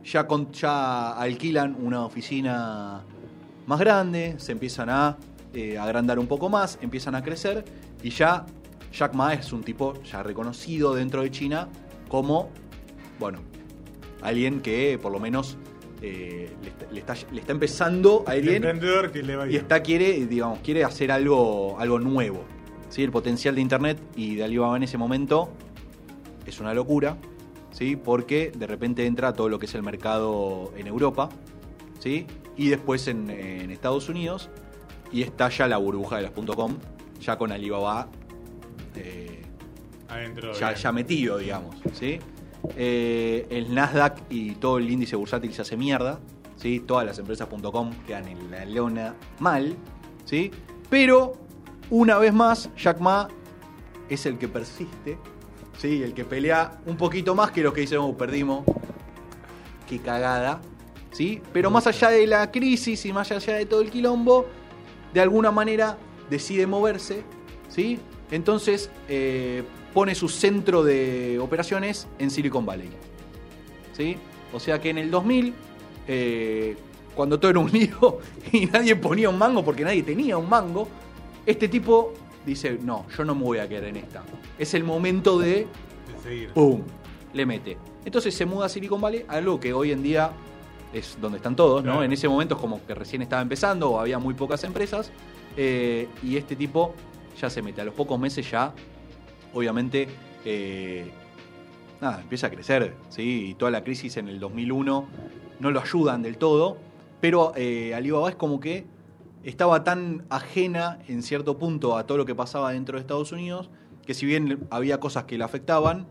ya, 0.05 0.27
con- 0.27 0.51
ya 0.53 1.13
alquilan 1.13 1.77
una 1.81 2.05
oficina 2.05 3.05
más 3.67 3.79
grande, 3.79 4.35
se 4.39 4.53
empiezan 4.53 4.91
a 4.91 5.17
eh, 5.55 5.79
agrandar 5.79 6.19
un 6.19 6.27
poco 6.27 6.49
más, 6.49 6.79
empiezan 6.83 7.15
a 7.15 7.23
crecer 7.23 7.65
y 8.03 8.11
ya 8.11 8.45
Jack 8.93 9.15
Ma 9.15 9.35
es 9.35 9.53
un 9.53 9.63
tipo 9.63 9.95
ya 10.03 10.23
reconocido 10.23 10.95
dentro 10.95 11.23
de 11.23 11.31
China 11.31 11.69
como, 12.09 12.51
bueno, 13.21 13.39
alguien 14.23 14.61
que 14.61 14.99
por 15.01 15.13
lo 15.13 15.21
menos 15.21 15.57
eh, 16.01 16.51
le, 16.63 16.69
está, 16.71 16.87
le 16.91 16.99
está- 17.01 17.15
le 17.33 17.41
está 17.41 17.53
empezando 17.53 18.25
a 18.27 18.35
va 18.35 18.57
y 19.53 19.57
está 19.57 19.81
quiere, 19.83 20.27
digamos, 20.27 20.59
quiere 20.61 20.83
hacer 20.85 21.13
algo, 21.13 21.79
algo 21.79 21.99
nuevo. 22.01 22.45
¿Sí? 22.93 23.03
El 23.03 23.11
potencial 23.11 23.55
de 23.55 23.63
internet 23.63 23.99
y 24.15 24.35
de 24.35 24.45
Alibaba 24.45 24.77
en 24.77 24.83
ese 24.83 24.99
momento 24.99 25.49
es 26.45 26.61
una 26.61 26.75
locura, 26.75 27.17
¿sí? 27.71 27.97
Porque 27.97 28.53
de 28.55 28.67
repente 28.67 29.07
entra 29.07 29.33
todo 29.33 29.49
lo 29.49 29.59
que 29.59 29.65
es 29.65 29.75
el 29.75 29.83
mercado 29.83 30.73
en 30.77 30.87
Europa, 30.87 31.31
¿sí? 31.99 32.27
Y 32.55 32.69
después 32.69 33.09
en, 33.09 33.31
en 33.31 33.71
Estados 33.71 34.11
Unidos 34.11 34.51
y 35.11 35.23
estalla 35.23 35.67
la 35.67 35.79
burbuja 35.79 36.17
de 36.17 36.23
las 36.23 36.33
.com 36.33 36.77
ya 37.19 37.39
con 37.39 37.51
Alibaba 37.51 38.09
eh, 38.95 39.43
Adentro. 40.09 40.53
ya, 40.53 40.75
ya 40.75 40.93
metido, 40.93 41.39
digamos, 41.39 41.77
¿sí? 41.95 42.19
Eh, 42.77 43.47
el 43.49 43.75
Nasdaq 43.75 44.21
y 44.29 44.53
todo 44.57 44.77
el 44.79 44.91
índice 44.91 45.17
bursátil 45.17 45.55
se 45.55 45.63
hace 45.63 45.79
mierda, 45.79 46.21
¿sí? 46.57 46.81
Todas 46.81 47.07
las 47.07 47.19
empresas.com 47.19 47.91
quedan 48.07 48.29
en 48.29 48.51
la 48.51 48.67
lona 48.67 49.15
mal, 49.41 49.77
¿sí? 50.27 50.51
Pero, 50.91 51.39
una 51.91 52.19
vez 52.19 52.33
más, 52.33 52.71
Jack 52.77 53.01
Ma 53.01 53.29
es 54.09 54.27
el 54.27 54.39
que 54.39 54.49
persiste, 54.49 55.19
¿sí? 55.79 56.03
El 56.03 56.15
que 56.15 56.25
pelea 56.25 56.81
un 56.87 56.97
poquito 56.97 57.35
más 57.35 57.51
que 57.51 57.63
los 57.63 57.73
que 57.73 57.83
dicen, 57.83 57.99
oh, 57.99 58.17
perdimos, 58.17 58.65
qué 59.89 59.99
cagada, 59.99 60.61
¿sí? 61.13 61.41
Pero 61.53 61.71
más 61.71 61.87
allá 61.87 62.11
de 62.11 62.27
la 62.27 62.51
crisis 62.51 63.05
y 63.07 63.13
más 63.13 63.31
allá 63.31 63.55
de 63.55 63.67
todo 63.67 63.81
el 63.81 63.91
quilombo, 63.91 64.47
de 65.13 65.21
alguna 65.21 65.51
manera 65.51 65.99
decide 66.31 66.67
moverse, 66.67 67.23
¿sí? 67.69 67.99
Entonces 68.31 68.91
eh, 69.09 69.63
pone 69.93 70.15
su 70.15 70.29
centro 70.29 70.83
de 70.83 71.39
operaciones 71.39 72.09
en 72.19 72.31
Silicon 72.31 72.65
Valley, 72.65 72.91
¿sí? 73.93 74.17
O 74.53 74.61
sea 74.61 74.81
que 74.81 74.91
en 74.91 74.99
el 74.99 75.11
2000, 75.11 75.55
eh, 76.09 76.77
cuando 77.15 77.39
todo 77.39 77.51
era 77.51 77.61
un 77.61 77.71
lío 77.71 78.19
y 78.53 78.67
nadie 78.67 78.97
ponía 78.97 79.29
un 79.29 79.39
mango 79.39 79.65
porque 79.65 79.85
nadie 79.85 80.03
tenía 80.03 80.37
un 80.39 80.49
mango, 80.49 80.89
este 81.47 81.69
tipo 81.69 82.13
dice, 82.47 82.79
no, 82.83 83.07
yo 83.17 83.25
no 83.25 83.35
me 83.35 83.43
voy 83.43 83.59
a 83.59 83.69
quedar 83.69 83.85
en 83.85 83.97
esta. 83.97 84.23
Es 84.59 84.75
el 84.75 84.85
momento 84.85 85.39
de 85.39 85.67
De 85.67 86.23
seguir. 86.23 86.53
¡pum! 86.53 86.83
Le 87.33 87.47
mete. 87.47 87.79
Entonces 88.05 88.35
se 88.35 88.45
muda 88.47 88.67
a 88.67 88.69
Silicon 88.69 89.01
Valley, 89.01 89.25
algo 89.29 89.59
que 89.61 89.73
hoy 89.73 89.93
en 89.93 90.03
día 90.03 90.33
es 90.93 91.17
donde 91.21 91.39
están 91.39 91.57
todos, 91.57 91.83
¿no? 91.83 91.93
Claro. 91.93 92.05
En 92.05 92.13
ese 92.13 92.29
momento 92.29 92.55
es 92.57 92.61
como 92.61 92.85
que 92.85 92.95
recién 92.95 93.23
estaba 93.23 93.41
empezando 93.43 93.91
o 93.93 94.01
había 94.01 94.19
muy 94.19 94.35
pocas 94.35 94.63
empresas. 94.65 95.11
eh, 95.57 96.09
y 96.23 96.37
este 96.37 96.57
tipo 96.57 96.95
ya 97.41 97.49
se 97.51 97.63
mete. 97.63 97.81
A 97.81 97.85
los 97.85 97.95
pocos 97.95 98.19
meses 98.19 98.51
ya, 98.51 98.75
obviamente, 99.55 100.09
eh, 100.45 101.11
nada, 102.01 102.21
empieza 102.21 102.49
a 102.49 102.51
crecer, 102.51 102.95
¿sí? 103.09 103.51
Y 103.51 103.55
toda 103.55 103.71
la 103.71 103.83
crisis 103.85 104.17
en 104.17 104.29
el 104.29 104.39
2001 104.41 105.07
no 105.61 105.71
lo 105.71 105.81
ayudan 105.81 106.23
del 106.23 106.37
todo. 106.39 106.77
Pero 107.21 107.53
eh, 107.57 107.95
Alibaba 107.95 108.29
es 108.31 108.35
como 108.37 108.59
que 108.61 108.85
estaba 109.45 109.85
tan 109.85 110.25
ajena 110.31 110.99
en 111.09 111.23
cierto 111.23 111.59
punto 111.59 111.97
a 111.97 112.07
todo 112.07 112.19
lo 112.19 112.27
que 112.27 112.35
pasaba 112.35 112.73
dentro 112.73 112.97
de 112.97 113.01
Estados 113.01 113.33
Unidos 113.33 113.71
que 114.07 114.15
si 114.15 114.27
bien 114.27 114.67
había 114.71 114.99
cosas 115.01 115.25
que 115.25 115.39
le 115.39 115.45
afectaban, 115.45 116.07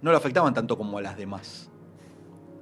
no 0.00 0.10
le 0.10 0.16
afectaban 0.16 0.54
tanto 0.54 0.78
como 0.78 0.98
a 0.98 1.02
las 1.02 1.16
demás. 1.16 1.70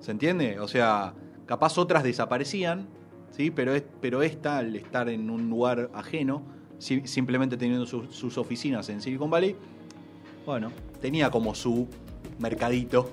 ¿Se 0.00 0.10
entiende? 0.10 0.58
O 0.60 0.66
sea, 0.68 1.14
capaz 1.46 1.78
otras 1.78 2.02
desaparecían, 2.02 2.88
¿sí? 3.30 3.50
pero, 3.50 3.74
es, 3.74 3.84
pero 4.00 4.22
esta, 4.22 4.58
al 4.58 4.74
estar 4.74 5.08
en 5.08 5.30
un 5.30 5.48
lugar 5.48 5.90
ajeno, 5.94 6.42
si- 6.78 7.06
simplemente 7.06 7.56
teniendo 7.56 7.86
sus 7.86 8.38
oficinas 8.38 8.88
en 8.88 9.00
Silicon 9.00 9.30
Valley, 9.30 9.56
bueno, 10.44 10.70
tenía 11.00 11.30
como 11.30 11.54
su 11.54 11.88
mercadito 12.38 13.10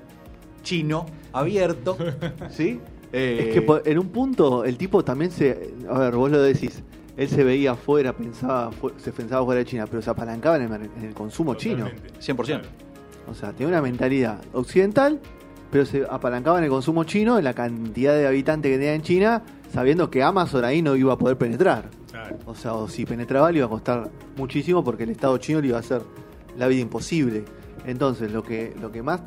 chino 0.63 1.05
abierto, 1.33 1.97
¿sí? 2.49 2.79
Eh, 3.13 3.45
Es 3.47 3.53
que 3.53 3.61
po- 3.61 3.81
en 3.85 3.99
un 3.99 4.09
punto 4.09 4.65
el 4.65 4.77
tipo 4.77 5.03
también 5.05 5.31
se. 5.31 5.73
A 5.89 5.99
ver, 5.99 6.15
vos 6.15 6.29
lo 6.31 6.41
decís. 6.41 6.83
Él 7.15 7.29
se 7.29 7.43
veía 7.43 7.73
afuera, 7.73 8.11
pensaba, 8.13 8.71
se 8.97 9.11
pensaba 9.11 9.45
fuera 9.45 9.59
de 9.59 9.65
China, 9.65 9.85
pero 9.87 10.01
se 10.01 10.09
apalancaba 10.09 10.55
en 10.55 10.63
el, 10.63 10.69
mer- 10.69 10.89
en 10.97 11.03
el 11.05 11.13
consumo 11.13 11.53
chino. 11.53 11.85
Totalmente. 11.85 12.19
100%. 12.19 12.45
Claro. 12.45 12.63
O 13.29 13.35
sea, 13.35 13.51
tenía 13.51 13.67
una 13.67 13.81
mentalidad 13.83 14.41
occidental, 14.51 15.19
pero 15.69 15.85
se 15.85 16.03
apalancaba 16.09 16.57
en 16.57 16.63
el 16.63 16.69
consumo 16.71 17.03
chino, 17.03 17.37
en 17.37 17.43
la 17.43 17.53
cantidad 17.53 18.15
de 18.15 18.25
habitantes 18.25 18.71
que 18.71 18.77
tenía 18.79 18.95
en 18.95 19.03
China, 19.03 19.43
sabiendo 19.71 20.09
que 20.09 20.23
Amazon 20.23 20.65
ahí 20.65 20.81
no 20.81 20.95
iba 20.95 21.13
a 21.13 21.17
poder 21.19 21.37
penetrar. 21.37 21.91
Claro. 22.09 22.35
O 22.47 22.55
sea, 22.55 22.73
o 22.73 22.87
si 22.87 23.05
penetraba 23.05 23.51
le 23.51 23.59
iba 23.59 23.67
a 23.67 23.69
costar 23.69 24.09
muchísimo 24.35 24.83
porque 24.83 25.03
el 25.03 25.11
Estado 25.11 25.37
chino 25.37 25.61
le 25.61 25.67
iba 25.67 25.77
a 25.77 25.81
hacer 25.81 26.01
la 26.57 26.67
vida 26.67 26.81
imposible. 26.81 27.43
Entonces, 27.85 28.31
lo 28.31 28.43
que, 28.43 28.73
lo 28.81 28.91
que 28.91 29.01
más 29.03 29.21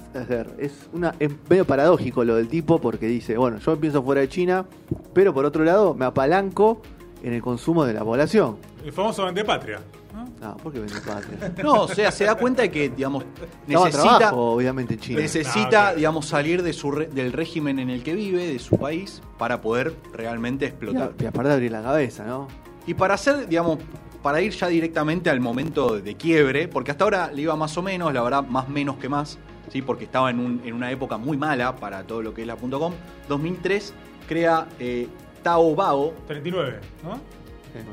es 0.59 0.73
una 0.92 1.14
es 1.19 1.31
medio 1.49 1.64
paradójico 1.66 2.25
lo 2.25 2.37
del 2.37 2.49
tipo 2.49 2.81
porque 2.81 3.07
dice, 3.07 3.37
bueno, 3.37 3.59
yo 3.59 3.73
empiezo 3.73 4.03
fuera 4.03 4.23
de 4.23 4.29
China, 4.29 4.64
pero 5.12 5.35
por 5.35 5.45
otro 5.45 5.62
lado 5.64 5.95
me 5.95 6.05
apalanco 6.07 6.81
en 7.23 7.33
el 7.35 7.42
consumo 7.42 7.85
de 7.85 7.92
la 7.95 8.05
población. 8.05 8.57
El 8.85 8.92
famoso 8.92 9.27
antepatria. 9.27 9.81
¿no? 10.14 10.25
Ah, 10.40 10.57
¿por 10.62 10.73
qué 10.73 10.79
vende 10.81 10.95
patria? 11.01 11.53
No, 11.62 11.83
o 11.83 11.88
sea, 11.88 12.11
se 12.11 12.25
da 12.25 12.35
cuenta 12.37 12.62
de 12.62 12.71
que, 12.71 12.88
digamos, 12.88 13.25
necesita, 13.66 14.19
trabajo, 14.19 14.53
obviamente, 14.53 14.95
en 14.95 15.01
China. 15.01 15.21
necesita 15.21 15.88
Ah, 15.88 15.95
digamos, 15.95 16.25
salir 16.27 16.62
de 16.62 16.73
su 16.73 16.90
re- 16.90 17.09
del 17.09 17.33
régimen 17.35 17.79
en 17.79 17.90
el 17.90 18.03
que 18.03 18.14
vive, 18.14 18.47
de 18.47 18.59
su 18.59 18.79
país, 18.79 19.21
para 19.37 19.61
poder 19.61 19.95
realmente 20.14 20.64
Y, 20.64 20.69
explotar. 20.69 21.12
a- 21.19 21.23
y 21.23 21.27
aparte 21.27 21.49
de 21.51 21.55
abrir 21.55 21.73
la 21.73 21.83
cabeza, 21.83 22.25
¿no? 22.25 22.49
Y 22.87 22.95
para 22.95 23.14
hacer, 23.14 23.47
digamos, 23.49 23.79
para 24.27 24.41
ir 24.43 24.51
ya 24.51 24.67
directamente 24.67 25.31
al 25.31 25.39
momento 25.39 26.01
de 26.01 26.17
quiebre, 26.17 26.67
porque 26.67 26.91
hasta 26.91 27.05
ahora 27.05 27.31
le 27.33 27.43
iba 27.43 27.55
más 27.55 27.79
o 27.79 27.83
menos, 27.83 28.12
la 28.12 28.23
verdad, 28.25 28.43
más 28.45 28.69
menos 28.69 28.97
que 28.97 29.09
más, 29.09 29.39
¿sí? 29.71 29.83
porque 29.83 30.03
estaba 30.03 30.31
en, 30.31 30.41
un- 30.41 30.61
en 30.65 30.75
una 30.75 30.91
época 30.91 31.17
muy 31.17 31.37
mala 31.37 31.77
para 31.77 32.03
todo 32.03 32.23
lo 32.23 32.35
que 32.35 32.41
es 32.41 32.47
la 32.49 32.57
.com. 32.57 32.93
2003 33.29 33.95
crea 34.29 34.67
eh, 34.81 35.07
Taobao. 35.45 36.12
39, 36.27 36.81
¿no? 37.05 37.21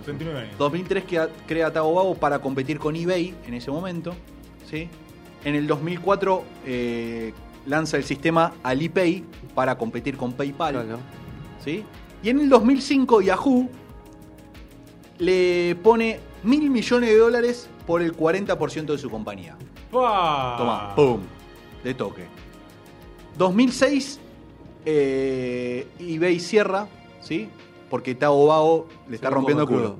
39 0.04 0.40
años. 0.40 0.58
2003 0.58 1.04
crea, 1.08 1.30
crea 1.46 1.72
Taobao 1.72 2.16
para 2.16 2.40
competir 2.40 2.80
con 2.80 2.96
eBay 2.96 3.36
en 3.46 3.54
ese 3.54 3.70
momento. 3.70 4.16
¿sí? 4.68 4.90
En 5.46 5.54
el 5.54 5.68
2004 5.68 6.44
eh, 6.66 7.32
lanza 7.68 7.98
el 7.98 8.06
sistema 8.06 8.54
Alipay 8.64 9.24
para 9.54 9.78
competir 9.78 10.18
con 10.18 10.34
PayPal. 10.34 10.74
Claro. 10.84 10.98
¿Sí? 11.64 11.84
Y 12.24 12.30
en 12.30 12.40
el 12.40 12.50
2005 12.50 13.22
Yahoo 13.22 13.70
le 15.24 15.76
pone 15.82 16.20
mil 16.44 16.70
millones 16.70 17.10
de 17.10 17.18
dólares 17.18 17.70
por 17.88 18.02
el 18.02 18.16
40% 18.16 18.86
de 18.86 18.98
su 18.98 19.10
compañía. 19.10 19.58
¡Pua! 19.92 20.56
Toma, 20.58 20.96
pum, 20.96 21.20
de 21.84 21.94
toque. 21.94 22.26
2006, 23.38 24.20
eh, 24.86 25.88
eBay 26.00 26.40
cierra, 26.40 26.88
¿sí? 27.22 27.50
Porque 27.90 28.16
Tao 28.16 28.48
Bao 28.48 28.88
le 29.10 29.16
está 29.16 29.30
rompiendo 29.30 29.64
el 29.64 29.70
culo. 29.70 29.96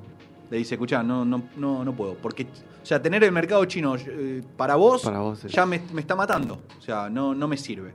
Le 0.50 0.58
dice, 0.58 0.76
escuchá, 0.76 1.02
no, 1.04 1.26
no, 1.26 1.44
no, 1.58 1.84
no 1.84 1.94
puedo. 1.96 2.16
Porque, 2.16 2.44
o 2.44 2.86
sea, 2.86 3.02
tener 3.02 3.24
el 3.24 3.32
mercado 3.32 3.64
chino 3.66 3.96
eh, 3.96 4.44
para 4.58 4.76
vos, 4.76 5.02
Para 5.04 5.20
vos 5.20 5.44
es- 5.44 5.52
ya 5.52 5.66
me, 5.66 5.82
me 5.94 6.02
está 6.02 6.16
matando. 6.16 6.60
O 6.78 6.82
sea, 6.82 7.10
no, 7.10 7.34
no 7.34 7.48
me 7.48 7.58
sirve. 7.58 7.94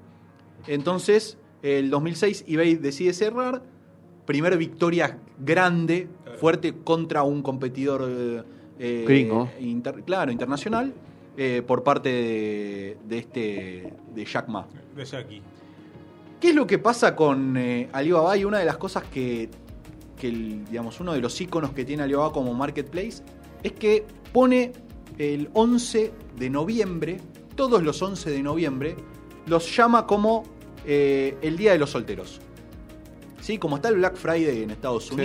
Entonces, 0.67 1.39
el 1.63 1.91
2006, 1.91 2.45
eBay 2.49 2.77
decide 2.77 3.13
cerrar. 3.13 3.63
Primera 4.25 4.57
victoria 4.57 5.19
grande, 5.39 6.09
fuerte 6.39 6.75
contra 6.85 7.23
un 7.23 7.43
competidor 7.43 8.07
eh, 8.09 8.43
eh, 8.79 9.05
Gringo. 9.07 9.51
inter- 9.61 10.03
claro, 10.05 10.31
internacional, 10.33 10.93
eh, 11.37 11.63
por 11.67 11.83
parte 11.83 12.09
de, 12.09 12.97
de 13.07 13.19
este 13.19 13.93
de 14.15 14.25
Jack 14.25 14.49
Ma. 14.49 14.67
De 14.97 15.05
Jackie. 15.05 15.43
¿Qué 16.41 16.51
es 16.51 16.55
lo 16.55 16.67
que 16.67 16.79
pasa 16.79 17.17
con 17.17 17.57
eh, 17.57 17.89
Alibaba? 17.93 18.37
Y 18.37 18.45
una 18.45 18.59
de 18.59 18.65
las 18.65 18.77
cosas 18.77 19.05
que, 19.05 19.51
que 20.17 20.29
el- 20.29 20.65
digamos, 20.67 21.01
uno 21.01 21.13
de 21.13 21.21
los 21.21 21.41
iconos 21.41 21.73
que 21.73 21.85
tiene 21.85 22.03
Alibaba 22.05 22.33
como 22.33 22.55
marketplace 22.55 23.23
es 23.63 23.73
que 23.73 24.05
pone 24.33 24.73
el 25.19 25.51
11 25.53 26.13
de 26.39 26.51
noviembre, 26.51 27.17
todos 27.57 27.83
los 27.83 28.01
11 28.01 28.31
de 28.31 28.43
noviembre, 28.43 28.95
los 29.47 29.75
llama 29.77 30.07
como 30.07 30.45
eh, 30.87 31.37
el 31.43 31.57
Día 31.57 31.73
de 31.73 31.79
los 31.79 31.91
Solteros. 31.91 32.41
¿Sí? 33.41 33.59
Como 33.59 33.77
está 33.77 33.89
el 33.89 33.97
Black 33.97 34.17
Friday 34.17 34.63
en 34.63 34.71
Estados 34.71 35.07
Sí. 35.07 35.17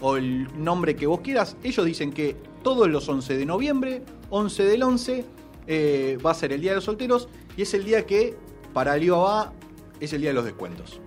O 0.00 0.16
el 0.16 0.46
nombre 0.62 0.94
que 0.96 1.06
vos 1.06 1.20
quieras, 1.20 1.56
ellos 1.62 1.84
dicen 1.86 2.12
que 2.12 2.36
todos 2.62 2.88
los 2.88 3.08
11 3.08 3.36
de 3.36 3.46
noviembre, 3.46 4.02
11 4.30 4.64
del 4.64 4.82
11, 4.82 5.24
eh, 5.66 6.18
va 6.24 6.30
a 6.32 6.34
ser 6.34 6.52
el 6.52 6.60
Día 6.60 6.72
de 6.72 6.76
los 6.76 6.84
Solteros 6.84 7.28
y 7.56 7.62
es 7.62 7.72
el 7.74 7.84
día 7.84 8.04
que 8.06 8.36
para 8.72 8.92
Alibaba 8.92 9.52
es 10.00 10.12
el 10.12 10.20
día 10.20 10.30
de 10.30 10.34
los 10.34 10.44
descuentos. 10.44 11.00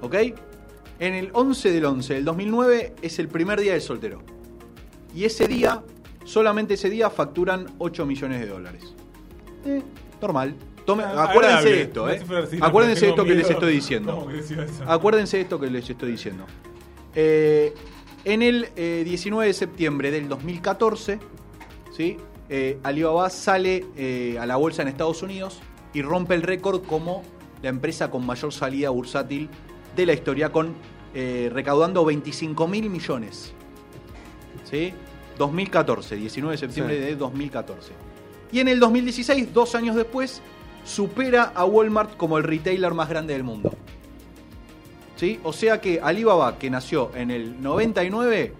¿Ok? 0.00 0.14
En 0.98 1.14
el 1.14 1.30
11 1.32 1.70
del 1.72 1.84
11 1.84 2.14
del 2.14 2.24
2009 2.24 2.94
es 3.00 3.18
el 3.18 3.28
primer 3.28 3.60
día 3.60 3.72
del 3.72 3.80
soltero. 3.80 4.22
Y 5.14 5.24
ese 5.24 5.46
día, 5.46 5.82
solamente 6.24 6.74
ese 6.74 6.90
día, 6.90 7.10
facturan 7.10 7.66
8 7.78 8.04
millones 8.06 8.40
de 8.40 8.46
dólares. 8.48 8.94
Eh, 9.64 9.82
normal. 10.20 10.54
Tome- 10.86 11.04
Ah, 11.04 11.24
acuérdense 11.30 11.68
de 11.70 11.82
esto, 11.82 12.10
¿eh? 12.10 12.20
Acuérdense 12.60 13.04
de 13.06 13.10
esto 13.10 13.24
que 13.24 13.34
les 13.34 13.50
estoy 13.50 13.72
diciendo. 13.74 14.26
Acuérdense 14.86 15.36
de 15.36 15.42
esto 15.44 15.60
que 15.60 15.70
les 15.70 15.88
estoy 15.88 16.10
diciendo. 16.12 16.44
Eh, 17.14 17.74
en 18.24 18.42
el 18.42 18.68
eh, 18.76 19.02
19 19.04 19.46
de 19.46 19.54
septiembre 19.54 20.10
del 20.10 20.28
2014, 20.28 21.18
¿sí? 21.96 22.16
Eh, 22.48 22.78
Alibaba 22.82 23.30
sale 23.30 23.86
eh, 23.96 24.36
a 24.40 24.46
la 24.46 24.56
bolsa 24.56 24.82
en 24.82 24.88
Estados 24.88 25.22
Unidos 25.22 25.60
y 25.94 26.02
rompe 26.02 26.34
el 26.34 26.42
récord 26.42 26.82
como 26.84 27.22
la 27.62 27.68
empresa 27.68 28.10
con 28.10 28.26
mayor 28.26 28.52
salida 28.52 28.90
bursátil 28.90 29.48
de 29.96 30.06
la 30.06 30.12
historia, 30.12 30.50
con 30.50 30.74
eh, 31.14 31.50
recaudando 31.52 32.04
25 32.04 32.66
mil 32.68 32.90
millones. 32.90 33.52
¿Sí? 34.64 34.92
2014, 35.38 36.16
19 36.16 36.52
de 36.54 36.58
septiembre 36.58 36.96
Sí. 36.96 37.04
de 37.04 37.16
2014. 37.16 37.92
Y 38.52 38.60
en 38.60 38.68
el 38.68 38.78
2016, 38.80 39.52
dos 39.54 39.74
años 39.74 39.96
después, 39.96 40.42
supera 40.84 41.44
a 41.54 41.64
Walmart 41.64 42.16
como 42.16 42.36
el 42.38 42.44
retailer 42.44 42.94
más 42.94 43.08
grande 43.08 43.32
del 43.32 43.44
mundo. 43.44 43.72
¿Sí? 45.20 45.38
O 45.44 45.52
sea 45.52 45.82
que 45.82 46.00
Alibaba, 46.02 46.58
que 46.58 46.70
nació 46.70 47.10
en 47.14 47.30
el 47.30 47.60
99, 47.60 48.54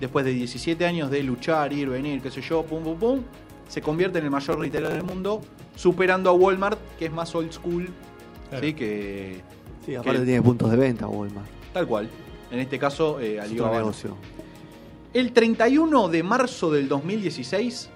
después 0.00 0.24
de 0.24 0.32
17 0.32 0.84
años 0.84 1.12
de 1.12 1.22
luchar, 1.22 1.72
ir, 1.72 1.88
venir, 1.90 2.20
qué 2.20 2.28
sé 2.28 2.40
yo, 2.42 2.64
pum, 2.64 2.82
pum, 2.82 2.98
pum, 2.98 3.20
se 3.68 3.80
convierte 3.80 4.18
en 4.18 4.24
el 4.24 4.32
mayor 4.32 4.58
retailer 4.58 4.94
del 4.94 5.04
mundo, 5.04 5.42
superando 5.76 6.28
a 6.28 6.32
Walmart, 6.32 6.76
que 6.98 7.06
es 7.06 7.12
más 7.12 7.32
old 7.36 7.52
school, 7.52 7.88
Claro. 8.50 8.66
¿sí? 8.66 8.74
que 8.74 9.42
Sí, 9.86 9.94
aparte 9.94 10.18
que- 10.18 10.24
tiene 10.26 10.42
puntos 10.42 10.72
de 10.72 10.76
venta 10.76 11.06
Walmart. 11.06 11.46
tal 11.72 11.86
cual. 11.86 12.08
En 12.50 12.58
este 12.58 12.80
caso, 12.80 13.20
eh, 13.20 13.38
Alibaba. 13.38 13.78
negocio. 13.78 14.16
El 15.14 15.30
31 15.32 16.08
de 16.08 16.24
marzo 16.24 16.72
del 16.72 16.88
2016, 16.88 17.90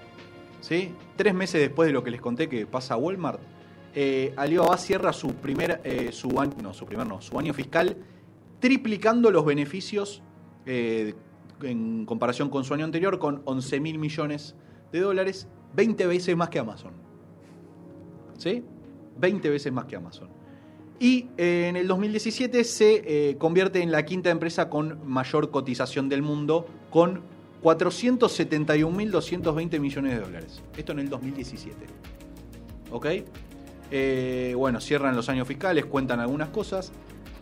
¿sí? 0.61 0.93
tres 1.17 1.35
meses 1.35 1.61
después 1.61 1.89
de 1.89 1.93
lo 1.93 2.05
que 2.05 2.13
les 2.13 2.21
conté 2.21 2.49
que 2.49 2.67
pasa 2.67 2.95
a 2.95 2.99
Walmart, 2.99 3.41
eh, 3.99 4.35
Alibaba 4.37 4.77
cierra 4.77 5.11
su 5.15 5.37
primer, 5.37 5.81
eh, 5.83 6.13
su 6.13 6.39
año, 6.39 6.53
no, 6.63 6.75
su 6.75 6.85
primer 6.85 7.07
no, 7.07 7.23
su 7.23 7.39
año 7.39 7.55
fiscal, 7.55 7.97
triplicando 8.61 9.31
los 9.31 9.47
beneficios 9.47 10.23
eh, 10.67 11.15
en 11.63 12.05
comparación 12.05 12.51
con 12.51 12.63
su 12.63 12.75
año 12.75 12.85
anterior, 12.85 13.19
con 13.19 13.41
11 13.47 13.81
mil 13.81 13.99
millones 13.99 14.55
de 14.93 15.01
dólares, 15.01 15.49
20 15.75 16.07
veces 16.09 16.37
más 16.37 16.51
que 16.51 16.59
Amazon. 16.59 16.93
¿Sí? 18.37 18.63
20 19.19 19.49
veces 19.49 19.73
más 19.73 19.87
que 19.87 19.97
Amazon. 19.97 20.29
Y 21.01 21.31
eh, 21.39 21.69
en 21.71 21.77
el 21.77 21.89
2017 21.89 22.65
se 22.65 23.39
convierte 23.39 23.81
en 23.81 23.91
la 23.91 24.05
quinta 24.05 24.29
empresa 24.29 24.69
con 24.69 25.09
mayor 25.09 25.51
cotización 25.51 26.11
del 26.11 26.21
mundo, 26.21 26.67
con 26.91 27.23
471.220 27.63 29.81
millones 29.81 30.13
de 30.13 30.21
dólares. 30.21 30.63
Esto 30.77 30.93
en 30.93 30.99
el 30.99 31.09
2017. 31.09 31.87
¿Ok? 32.91 33.07
Eh, 33.91 34.55
bueno, 34.57 34.81
cierran 34.81 35.15
los 35.17 35.29
años 35.29 35.47
fiscales, 35.47 35.85
cuentan 35.87 36.21
algunas 36.21 36.49
cosas. 36.49 36.93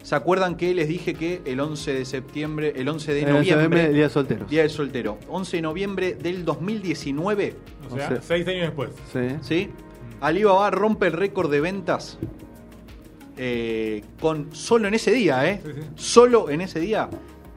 ¿Se 0.02 0.14
acuerdan 0.14 0.56
que 0.58 0.74
les 0.74 0.86
dije 0.86 1.14
que 1.14 1.40
el 1.46 1.58
11 1.60 1.94
de 1.94 2.04
septiembre, 2.04 2.74
el 2.76 2.86
11 2.88 3.14
de 3.14 3.20
Eh, 3.22 3.26
noviembre, 3.26 3.88
Día 3.90 4.02
de 4.04 4.10
solteros. 4.10 4.50
Día 4.50 4.60
del 4.60 4.70
Soltero, 4.70 5.18
11 5.28 5.56
de 5.56 5.62
noviembre 5.62 6.14
del 6.14 6.44
2019, 6.44 7.54
O 7.90 7.96
sea, 7.96 8.06
O 8.06 8.08
sea- 8.10 8.22
seis 8.22 8.46
años 8.48 8.62
después. 8.62 8.90
Sí. 9.12 9.20
¿sí? 9.40 9.70
Alibaba 10.20 10.70
rompe 10.70 11.06
el 11.06 11.12
récord 11.14 11.50
de 11.50 11.60
ventas 11.60 12.18
eh, 13.38 14.02
con 14.20 14.54
solo 14.54 14.88
en 14.88 14.94
ese 14.94 15.10
día, 15.10 15.50
¿eh? 15.50 15.60
Sí, 15.64 15.70
sí. 15.74 15.80
Solo 15.96 16.50
en 16.50 16.60
ese 16.60 16.80
día, 16.80 17.08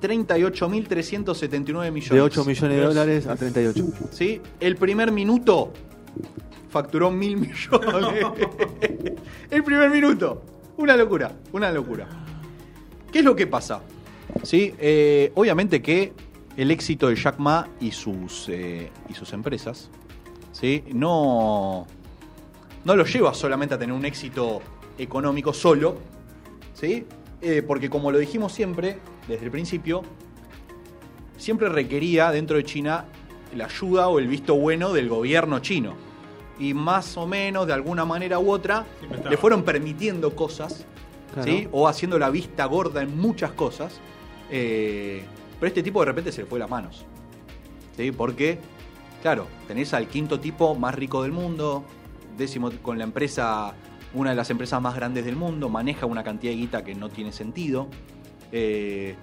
38.379 0.02 1.91
millones. 1.91 2.10
De 2.12 2.21
8 2.21 2.45
millones 2.45 2.78
de 2.78 2.84
dólares 2.84 3.28
a 3.28 3.36
38. 3.36 3.86
¿Sí? 4.12 4.41
El 4.60 4.76
primer 4.78 5.12
minuto 5.12 5.71
facturó 6.69 7.12
mil 7.12 7.38
millones. 7.38 8.25
el 9.49 9.63
primer 9.63 9.89
minuto. 9.89 10.43
Una 10.77 10.95
locura, 10.95 11.32
una 11.53 11.71
locura. 11.71 12.08
¿Qué 13.12 13.19
es 13.19 13.25
lo 13.25 13.36
que 13.36 13.47
pasa? 13.47 13.82
¿Sí? 14.43 14.73
Eh, 14.77 15.32
obviamente 15.36 15.82
que 15.82 16.13
el 16.56 16.71
éxito 16.71 17.08
de 17.08 17.15
Jack 17.15 17.39
Ma 17.39 17.67
y 17.80 17.91
sus, 17.91 18.49
eh, 18.49 18.91
y 19.10 19.13
sus 19.13 19.32
empresas 19.34 19.89
¿sí? 20.51 20.84
no, 20.93 21.88
no 22.84 22.95
lo 22.95 23.06
lleva 23.06 23.34
solamente 23.34 23.75
a 23.75 23.80
tener 23.80 23.95
un 23.95 24.06
éxito 24.06 24.62
económico 24.97 25.53
solo, 25.53 25.97
¿sí? 26.73 27.06
Eh, 27.41 27.62
porque 27.65 27.89
como 27.89 28.12
lo 28.12 28.17
dijimos 28.17 28.51
siempre, 28.51 28.97
desde 29.27 29.45
el 29.45 29.51
principio, 29.51 30.03
siempre 31.38 31.69
requería 31.69 32.32
dentro 32.32 32.58
de 32.58 32.63
China 32.63 33.06
la 33.56 33.65
ayuda 33.65 34.08
o 34.08 34.19
el 34.19 34.27
visto 34.27 34.56
bueno 34.56 34.93
del 34.93 35.10
gobierno 35.10 35.60
chino. 35.60 35.95
Y 36.60 36.74
más 36.74 37.15
o 37.17 37.28
menos, 37.28 37.67
de 37.67 37.74
alguna 37.74 38.04
manera 38.06 38.39
u 38.39 38.52
otra, 38.52 38.86
le 39.30 39.38
fueron 39.38 39.63
permitiendo 39.63 40.36
cosas, 40.36 40.86
Claro. 41.34 41.52
¿sí? 41.52 41.67
O 41.72 41.88
haciendo 41.88 42.17
la 42.17 42.30
vista 42.30 42.65
gorda 42.65 43.02
en 43.02 43.17
muchas 43.20 43.52
cosas. 43.52 44.00
eh, 44.50 45.24
pero 45.60 45.67
este 45.67 45.82
tipo 45.84 46.00
de 46.02 46.06
repente 46.06 46.32
se 46.32 46.41
le 46.41 46.48
fue 46.48 46.58
las 46.60 46.70
manos. 46.70 47.06
¿Sí? 47.98 48.12
Porque, 48.12 48.60
claro, 49.22 49.48
tenés 49.67 49.93
al 49.93 50.08
quinto 50.08 50.39
tipo 50.39 50.74
más 50.76 50.93
rico 50.96 51.24
del 51.24 51.32
mundo, 51.32 51.84
décimo 52.38 52.72
con 52.82 52.98
la 53.00 53.04
empresa, 53.04 53.74
una 54.13 54.30
de 54.32 54.36
las 54.36 54.50
empresas 54.52 54.80
más 54.82 54.96
grandes 54.96 55.26
del 55.26 55.36
mundo, 55.36 55.67
maneja 55.70 56.06
una 56.06 56.24
cantidad 56.24 56.52
de 56.54 56.58
guita 56.58 56.84
que 56.84 56.93
no 56.96 57.10
tiene 57.10 57.32
sentido. 57.34 57.88
Eh, 58.52 59.15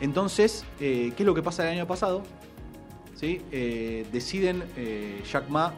entonces, 0.00 0.64
eh, 0.80 1.12
¿qué 1.16 1.22
es 1.22 1.26
lo 1.26 1.34
que 1.34 1.42
pasa 1.42 1.64
el 1.64 1.76
año 1.78 1.86
pasado? 1.86 2.22
¿Sí? 3.14 3.42
Eh, 3.50 4.06
deciden, 4.12 4.62
eh, 4.76 5.22
Jack 5.30 5.48
Ma 5.48 5.72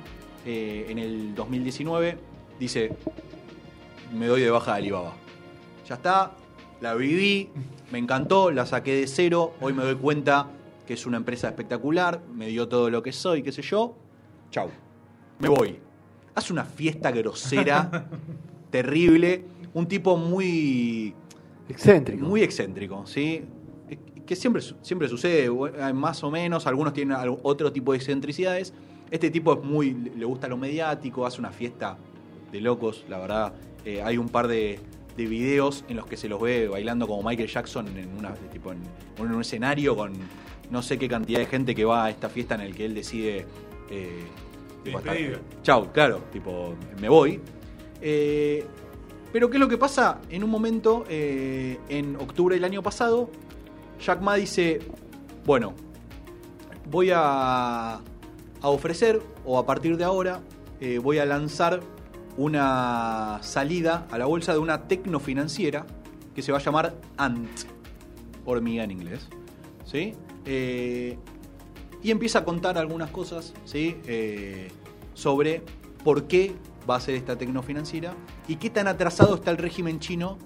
eh, 0.50 0.86
en 0.88 0.98
el 0.98 1.34
2019 1.34 2.16
dice, 2.58 2.90
me 4.16 4.26
doy 4.26 4.40
de 4.40 4.50
baja 4.50 4.72
de 4.72 4.78
Alibaba. 4.78 5.12
Ya 5.86 5.96
está, 5.96 6.32
la 6.80 6.94
viví, 6.94 7.50
me 7.92 7.98
encantó, 7.98 8.50
la 8.50 8.64
saqué 8.64 8.94
de 8.94 9.06
cero, 9.06 9.52
hoy 9.60 9.74
me 9.74 9.82
doy 9.84 9.96
cuenta 9.96 10.48
que 10.86 10.94
es 10.94 11.04
una 11.04 11.18
empresa 11.18 11.48
espectacular, 11.48 12.22
me 12.34 12.46
dio 12.48 12.66
todo 12.66 12.88
lo 12.88 13.02
que 13.02 13.12
soy, 13.12 13.42
qué 13.42 13.52
sé 13.52 13.60
yo, 13.60 13.94
chau, 14.50 14.70
me 15.38 15.48
voy. 15.50 15.78
Hace 16.34 16.52
una 16.54 16.64
fiesta 16.64 17.10
grosera, 17.10 18.08
terrible, 18.70 19.44
un 19.74 19.86
tipo 19.86 20.16
muy 20.16 21.14
Excéntrico. 21.68 22.24
muy 22.24 22.42
excéntrico, 22.42 23.06
¿sí? 23.06 23.42
Que 24.24 24.34
siempre, 24.36 24.62
siempre 24.80 25.08
sucede, 25.08 25.50
bu- 25.50 25.92
más 25.92 26.24
o 26.24 26.30
menos, 26.30 26.66
algunos 26.66 26.92
tienen 26.94 27.16
otro 27.42 27.70
tipo 27.72 27.92
de 27.92 27.98
excentricidades. 27.98 28.72
Este 29.10 29.30
tipo 29.30 29.54
es 29.54 29.64
muy, 29.64 29.92
le 29.92 30.24
gusta 30.24 30.48
lo 30.48 30.56
mediático, 30.56 31.24
hace 31.26 31.40
una 31.40 31.50
fiesta 31.50 31.96
de 32.52 32.60
locos, 32.60 33.04
la 33.08 33.18
verdad. 33.18 33.52
Eh, 33.84 34.02
hay 34.02 34.18
un 34.18 34.28
par 34.28 34.48
de, 34.48 34.78
de 35.16 35.26
videos 35.26 35.84
en 35.88 35.96
los 35.96 36.06
que 36.06 36.16
se 36.16 36.28
los 36.28 36.40
ve 36.40 36.68
bailando 36.68 37.06
como 37.06 37.22
Michael 37.28 37.48
Jackson 37.48 37.86
en, 37.96 38.16
una, 38.18 38.34
tipo 38.52 38.72
en, 38.72 38.80
en 39.18 39.34
un 39.34 39.40
escenario 39.40 39.96
con 39.96 40.12
no 40.70 40.82
sé 40.82 40.98
qué 40.98 41.08
cantidad 41.08 41.38
de 41.38 41.46
gente 41.46 41.74
que 41.74 41.84
va 41.84 42.06
a 42.06 42.10
esta 42.10 42.28
fiesta 42.28 42.54
en 42.54 42.60
el 42.62 42.74
que 42.74 42.84
él 42.84 42.94
decide... 42.94 43.46
eh, 43.90 44.24
tipo, 44.84 44.98
hasta-. 44.98 45.14
Chau, 45.62 45.90
claro, 45.92 46.22
tipo, 46.32 46.74
me 47.00 47.08
voy. 47.08 47.40
Eh, 48.02 48.64
pero 49.32 49.48
¿qué 49.48 49.56
es 49.56 49.60
lo 49.60 49.68
que 49.68 49.78
pasa? 49.78 50.20
En 50.30 50.44
un 50.44 50.50
momento, 50.50 51.04
en 51.08 52.16
octubre 52.16 52.54
del 52.54 52.64
año 52.64 52.82
pasado, 52.82 53.30
Jack 54.00 54.20
Ma 54.22 54.36
dice, 54.36 54.80
bueno, 55.44 55.74
voy 56.90 57.10
a, 57.14 58.00
a 58.60 58.68
ofrecer, 58.68 59.22
o 59.44 59.58
a 59.58 59.66
partir 59.66 59.96
de 59.96 60.04
ahora, 60.04 60.40
eh, 60.80 60.98
voy 60.98 61.18
a 61.18 61.24
lanzar 61.24 61.80
una 62.36 63.38
salida 63.42 64.06
a 64.10 64.18
la 64.18 64.26
bolsa 64.26 64.52
de 64.52 64.58
una 64.58 64.86
tecnofinanciera 64.86 65.86
que 66.34 66.42
se 66.42 66.52
va 66.52 66.58
a 66.58 66.60
llamar 66.60 66.94
Ant, 67.16 67.48
hormiga 68.44 68.84
en 68.84 68.90
inglés. 68.92 69.28
¿Sí? 69.84 70.14
Eh, 70.44 71.18
y 72.02 72.10
empieza 72.10 72.40
a 72.40 72.44
contar 72.44 72.78
algunas 72.78 73.10
cosas 73.10 73.54
¿sí? 73.64 73.96
Eh, 74.06 74.70
sobre 75.14 75.62
por 76.04 76.28
qué 76.28 76.54
va 76.88 76.96
a 76.96 77.00
ser 77.00 77.16
esta 77.16 77.36
tecnofinanciera 77.36 78.14
y 78.46 78.56
qué 78.56 78.70
tan 78.70 78.88
atrasado 78.88 79.34
está 79.34 79.50
el 79.50 79.58
régimen 79.58 79.98
chino 79.98 80.38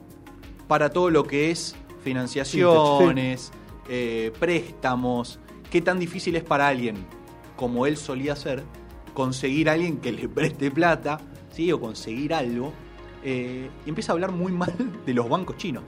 para 0.66 0.90
todo 0.90 1.11
lo 1.11 1.25
que 1.25 1.51
es 1.51 1.77
financiaciones, 2.03 3.53
eh, 3.88 4.33
préstamos, 4.40 5.38
qué 5.70 5.81
tan 5.83 5.98
difícil 5.98 6.35
es 6.37 6.42
para 6.42 6.66
alguien, 6.66 6.96
como 7.62 7.87
él 7.87 7.96
solía 7.96 8.33
hacer, 8.33 8.64
conseguir 9.14 9.70
a 9.70 9.75
alguien 9.75 9.98
que 9.98 10.11
le 10.11 10.29
preste 10.29 10.68
plata, 10.72 11.20
¿sí? 11.53 11.70
o 11.70 11.81
conseguir 11.81 12.35
algo, 12.35 12.72
eh, 13.22 13.70
y 13.87 13.88
empieza 13.88 14.11
a 14.11 14.14
hablar 14.14 14.33
muy 14.33 14.51
mal 14.51 14.75
de 15.07 15.14
los 15.14 15.29
bancos 15.29 15.59
chinos. 15.59 15.85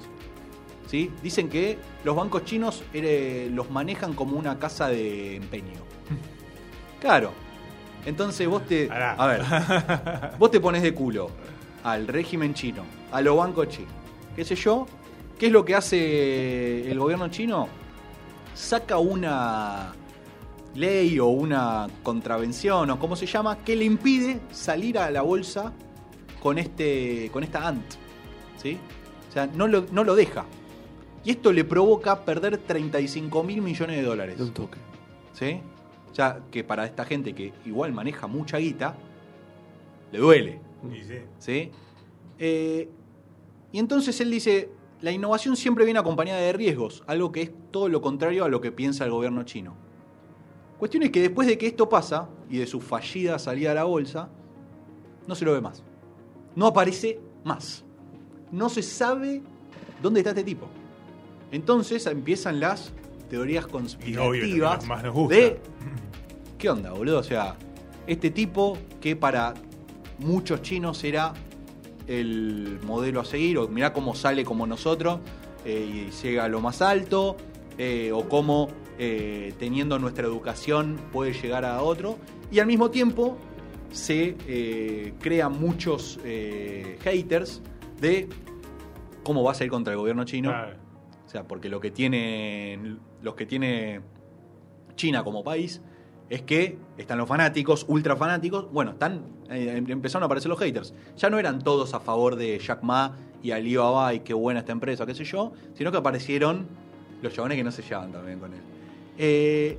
¿sí? 0.86 1.10
Dicen 1.20 1.48
que 1.48 1.76
los 2.04 2.14
bancos 2.14 2.44
chinos 2.44 2.84
eh, 2.92 3.50
los 3.52 3.72
manejan 3.72 4.14
como 4.14 4.38
una 4.38 4.56
casa 4.60 4.88
de 4.88 5.34
empeño. 5.34 5.80
Claro. 7.00 7.32
Entonces 8.06 8.48
vos 8.48 8.64
te... 8.66 8.88
A 8.90 9.26
ver, 9.26 9.42
vos 10.38 10.50
te 10.52 10.60
pones 10.60 10.80
de 10.80 10.94
culo 10.94 11.28
al 11.82 12.06
régimen 12.06 12.54
chino, 12.54 12.84
a 13.10 13.20
los 13.20 13.36
bancos 13.36 13.68
chinos, 13.68 13.92
qué 14.36 14.44
sé 14.44 14.54
yo, 14.54 14.86
¿qué 15.38 15.46
es 15.46 15.52
lo 15.52 15.64
que 15.64 15.74
hace 15.74 16.88
el 16.88 16.98
gobierno 16.98 17.28
chino? 17.28 17.68
Saca 18.54 18.96
una 18.96 19.92
ley 20.74 21.18
o 21.18 21.26
una 21.26 21.86
contravención 22.02 22.90
o 22.90 22.98
como 22.98 23.16
se 23.16 23.26
llama 23.26 23.58
que 23.58 23.76
le 23.76 23.84
impide 23.84 24.40
salir 24.50 24.98
a 24.98 25.10
la 25.10 25.22
bolsa 25.22 25.72
con 26.42 26.58
este 26.58 27.30
con 27.32 27.44
esta 27.44 27.66
ant, 27.66 27.84
¿sí? 28.56 28.78
O 29.28 29.32
sea, 29.32 29.46
no 29.46 29.66
lo, 29.66 29.86
no 29.90 30.04
lo 30.04 30.14
deja. 30.14 30.44
Y 31.24 31.30
esto 31.30 31.52
le 31.52 31.64
provoca 31.64 32.24
perder 32.24 32.58
35 32.58 33.42
mil 33.42 33.62
millones 33.62 33.96
de 33.96 34.02
dólares. 34.02 34.38
De 34.38 34.44
un 34.44 34.52
toque. 34.52 34.78
¿Sí? 35.32 35.60
O 36.12 36.14
sea, 36.14 36.42
que 36.50 36.62
para 36.62 36.84
esta 36.84 37.04
gente 37.04 37.34
que 37.34 37.52
igual 37.64 37.92
maneja 37.92 38.26
mucha 38.26 38.58
guita, 38.58 38.94
le 40.12 40.18
duele. 40.18 40.60
¿Sí? 41.38 41.70
Eh, 42.38 42.88
y 43.72 43.78
entonces 43.78 44.20
él 44.20 44.30
dice, 44.30 44.68
la 45.00 45.10
innovación 45.10 45.56
siempre 45.56 45.84
viene 45.84 45.98
acompañada 45.98 46.40
de 46.40 46.52
riesgos, 46.52 47.02
algo 47.06 47.32
que 47.32 47.42
es 47.42 47.50
todo 47.70 47.88
lo 47.88 48.00
contrario 48.00 48.44
a 48.44 48.48
lo 48.48 48.60
que 48.60 48.70
piensa 48.70 49.04
el 49.04 49.10
gobierno 49.10 49.42
chino. 49.42 49.76
Cuestión 50.78 51.02
es 51.04 51.10
que 51.10 51.20
después 51.20 51.46
de 51.46 51.56
que 51.56 51.66
esto 51.66 51.88
pasa, 51.88 52.28
y 52.50 52.58
de 52.58 52.66
su 52.66 52.80
fallida 52.80 53.38
salida 53.38 53.70
a 53.72 53.74
la 53.74 53.84
bolsa, 53.84 54.28
no 55.26 55.34
se 55.34 55.44
lo 55.44 55.52
ve 55.52 55.60
más. 55.60 55.82
No 56.54 56.66
aparece 56.66 57.20
más. 57.44 57.84
No 58.50 58.68
se 58.68 58.82
sabe 58.82 59.42
dónde 60.02 60.20
está 60.20 60.30
este 60.30 60.44
tipo. 60.44 60.66
Entonces 61.50 62.06
empiezan 62.06 62.60
las 62.60 62.92
teorías 63.28 63.66
conspirativas 63.66 64.84
de 65.28 65.60
¿Qué 66.58 66.70
onda, 66.70 66.92
boludo? 66.92 67.18
O 67.18 67.22
sea, 67.22 67.56
este 68.06 68.30
tipo 68.30 68.78
que 69.00 69.16
para 69.16 69.54
muchos 70.18 70.62
chinos 70.62 71.02
era 71.04 71.34
el 72.06 72.78
modelo 72.86 73.20
a 73.20 73.24
seguir, 73.24 73.58
o 73.58 73.68
mirá 73.68 73.92
cómo 73.92 74.14
sale 74.14 74.44
como 74.44 74.66
nosotros 74.66 75.20
eh, 75.64 76.08
y 76.10 76.22
llega 76.22 76.44
a 76.44 76.48
lo 76.48 76.60
más 76.60 76.82
alto, 76.82 77.36
eh, 77.78 78.12
o 78.12 78.28
cómo 78.28 78.68
eh, 78.98 79.52
teniendo 79.58 79.98
nuestra 79.98 80.26
educación 80.26 80.98
puede 81.12 81.32
llegar 81.32 81.64
a 81.64 81.82
otro, 81.82 82.18
y 82.50 82.60
al 82.60 82.66
mismo 82.66 82.90
tiempo 82.90 83.36
se 83.90 84.36
eh, 84.48 85.14
crean 85.20 85.58
muchos 85.58 86.18
eh, 86.24 86.98
haters 87.02 87.62
de 88.00 88.28
cómo 89.22 89.42
va 89.42 89.52
a 89.52 89.54
salir 89.54 89.70
contra 89.70 89.92
el 89.92 89.98
gobierno 89.98 90.24
chino. 90.24 90.50
Claro. 90.50 90.76
O 91.26 91.28
sea, 91.28 91.44
porque 91.44 91.68
lo 91.68 91.80
que 91.80 91.90
tiene 91.90 92.96
los 93.22 93.34
que 93.34 93.46
tiene 93.46 94.00
China 94.96 95.24
como 95.24 95.42
país 95.42 95.80
es 96.28 96.42
que 96.42 96.78
están 96.98 97.18
los 97.18 97.28
fanáticos, 97.28 97.84
ultra 97.88 98.16
fanáticos. 98.16 98.70
Bueno, 98.72 98.92
están 98.92 99.22
eh, 99.50 99.82
empezaron 99.88 100.24
a 100.24 100.26
aparecer 100.26 100.48
los 100.48 100.58
haters. 100.58 100.94
Ya 101.16 101.30
no 101.30 101.38
eran 101.38 101.62
todos 101.62 101.94
a 101.94 102.00
favor 102.00 102.36
de 102.36 102.58
Jack 102.58 102.82
Ma 102.82 103.16
y 103.42 103.52
Alibaba 103.52 104.14
y 104.14 104.20
qué 104.20 104.34
buena 104.34 104.60
esta 104.60 104.72
empresa, 104.72 105.06
qué 105.06 105.14
sé 105.14 105.24
yo, 105.24 105.52
sino 105.74 105.92
que 105.92 105.98
aparecieron 105.98 106.66
los 107.22 107.32
chabones 107.32 107.56
que 107.56 107.64
no 107.64 107.70
se 107.70 107.82
llevan 107.82 108.12
también 108.12 108.38
con 108.38 108.52
él. 108.52 108.60
Eh, 109.18 109.78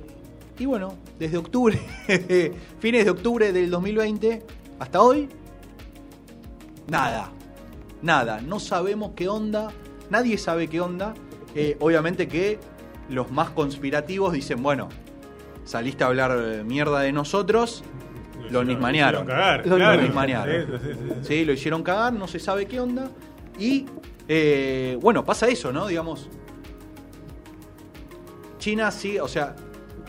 y 0.58 0.64
bueno, 0.66 0.94
desde 1.18 1.36
octubre, 1.36 1.78
fines 2.78 3.04
de 3.04 3.10
octubre 3.10 3.52
del 3.52 3.70
2020 3.70 4.42
hasta 4.78 5.02
hoy, 5.02 5.28
nada. 6.88 7.30
Nada. 8.02 8.40
No 8.40 8.60
sabemos 8.60 9.12
qué 9.16 9.28
onda. 9.28 9.68
Nadie 10.10 10.38
sabe 10.38 10.68
qué 10.68 10.80
onda. 10.80 11.14
Eh, 11.54 11.76
obviamente 11.80 12.28
que 12.28 12.58
los 13.08 13.30
más 13.30 13.50
conspirativos 13.50 14.32
dicen, 14.32 14.62
bueno, 14.62 14.88
saliste 15.64 16.04
a 16.04 16.08
hablar 16.08 16.38
eh, 16.38 16.62
mierda 16.64 17.00
de 17.00 17.12
nosotros. 17.12 17.82
Lo 18.50 18.62
nismanearon. 18.62 19.22
hicieron 19.22 19.26
cagar, 19.26 19.66
Lo 19.66 19.76
claro. 19.76 20.02
nismanearon. 20.02 20.66
Sí, 20.66 20.72
sí, 20.72 20.78
sí, 20.92 20.98
sí. 21.08 21.14
Sí, 21.22 21.44
lo 21.44 21.52
hicieron 21.52 21.82
cagar, 21.82 22.12
no 22.12 22.28
se 22.28 22.38
sabe 22.38 22.66
qué 22.66 22.78
onda. 22.80 23.10
Y 23.58 23.86
eh, 24.28 24.96
bueno, 25.00 25.24
pasa 25.24 25.48
eso, 25.48 25.72
¿no? 25.72 25.86
Digamos. 25.86 26.28
China 28.66 28.90
sí, 28.90 29.16
o 29.20 29.28
sea, 29.28 29.54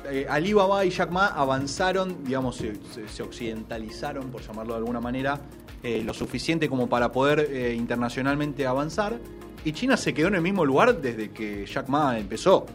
eh, 0.09 0.25
Alibaba 0.27 0.83
y 0.83 0.89
Jack 0.89 1.11
Ma 1.11 1.27
avanzaron, 1.27 2.23
digamos, 2.23 2.55
se, 2.55 2.73
se- 2.91 3.07
se 3.07 3.21
occidentalizaron, 3.21 4.31
por 4.31 4.41
llamarlo 4.41 4.73
de 4.73 4.79
alguna 4.79 4.99
manera, 4.99 5.39
eh, 5.83 6.01
lo 6.03 6.11
suficiente 6.11 6.67
como 6.67 6.89
para 6.89 7.11
poder 7.11 7.39
eh, 7.51 7.75
internacionalmente 7.75 8.65
avanzar. 8.65 9.19
Y 9.63 9.73
China 9.73 9.95
se 9.95 10.11
quedó 10.11 10.29
en 10.29 10.35
el 10.35 10.41
mismo 10.41 10.65
lugar 10.65 10.99
desde 10.99 11.29
que 11.29 11.67
Jack 11.67 11.87
Ma 11.89 12.17
empezó. 12.17 12.65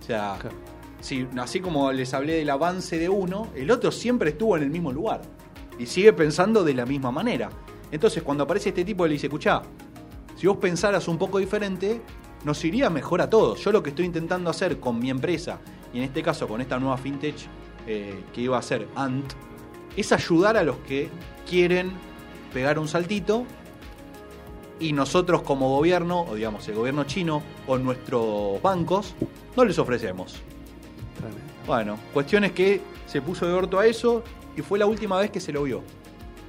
O 0.00 0.04
sea, 0.06 0.36
Claro. 0.40 0.54
así 1.42 1.58
como 1.58 1.90
les 1.90 2.14
hablé 2.14 2.34
del 2.34 2.48
avance 2.50 2.96
de 2.96 3.08
uno, 3.08 3.48
el 3.56 3.68
otro 3.72 3.90
siempre 3.90 4.30
estuvo 4.30 4.56
en 4.56 4.62
el 4.62 4.70
mismo 4.70 4.92
lugar. 4.92 5.22
Y 5.76 5.86
sigue 5.86 6.12
pensando 6.12 6.62
de 6.62 6.74
la 6.74 6.86
misma 6.86 7.10
manera. 7.10 7.50
Entonces, 7.90 8.22
cuando 8.22 8.44
aparece 8.44 8.68
este 8.68 8.84
tipo, 8.84 9.04
le 9.08 9.14
dice, 9.14 9.26
escuchá, 9.26 9.60
si 10.36 10.46
vos 10.46 10.58
pensaras 10.58 11.08
un 11.08 11.18
poco 11.18 11.38
diferente, 11.38 12.00
nos 12.44 12.64
iría 12.64 12.90
mejor 12.90 13.20
a 13.20 13.30
todos. 13.30 13.62
Yo 13.64 13.72
lo 13.72 13.82
que 13.82 13.90
estoy 13.90 14.06
intentando 14.06 14.50
hacer 14.50 14.80
con 14.80 14.98
mi 14.98 15.10
empresa, 15.10 15.58
y 15.92 15.98
en 15.98 16.04
este 16.04 16.22
caso 16.22 16.48
con 16.48 16.60
esta 16.60 16.78
nueva 16.78 16.96
fintech 16.96 17.36
eh, 17.86 18.22
que 18.32 18.40
iba 18.40 18.58
a 18.58 18.62
ser 18.62 18.88
Ant, 18.94 19.32
es 19.96 20.12
ayudar 20.12 20.56
a 20.56 20.62
los 20.62 20.76
que 20.78 21.10
quieren 21.48 21.92
pegar 22.52 22.78
un 22.78 22.88
saltito 22.88 23.44
y 24.80 24.92
nosotros 24.92 25.42
como 25.42 25.68
gobierno, 25.76 26.22
o 26.22 26.34
digamos 26.34 26.66
el 26.68 26.74
gobierno 26.74 27.04
chino, 27.04 27.42
o 27.66 27.78
nuestros 27.78 28.60
bancos, 28.62 29.14
no 29.56 29.64
les 29.64 29.78
ofrecemos. 29.78 30.40
Tremendo. 31.16 31.42
Bueno, 31.66 31.98
cuestión 32.12 32.44
es 32.44 32.52
que 32.52 32.80
se 33.06 33.22
puso 33.22 33.46
de 33.46 33.52
orto 33.52 33.78
a 33.78 33.86
eso 33.86 34.24
y 34.56 34.62
fue 34.62 34.78
la 34.78 34.86
última 34.86 35.18
vez 35.18 35.30
que 35.30 35.40
se 35.40 35.52
lo 35.52 35.62
vio. 35.62 35.82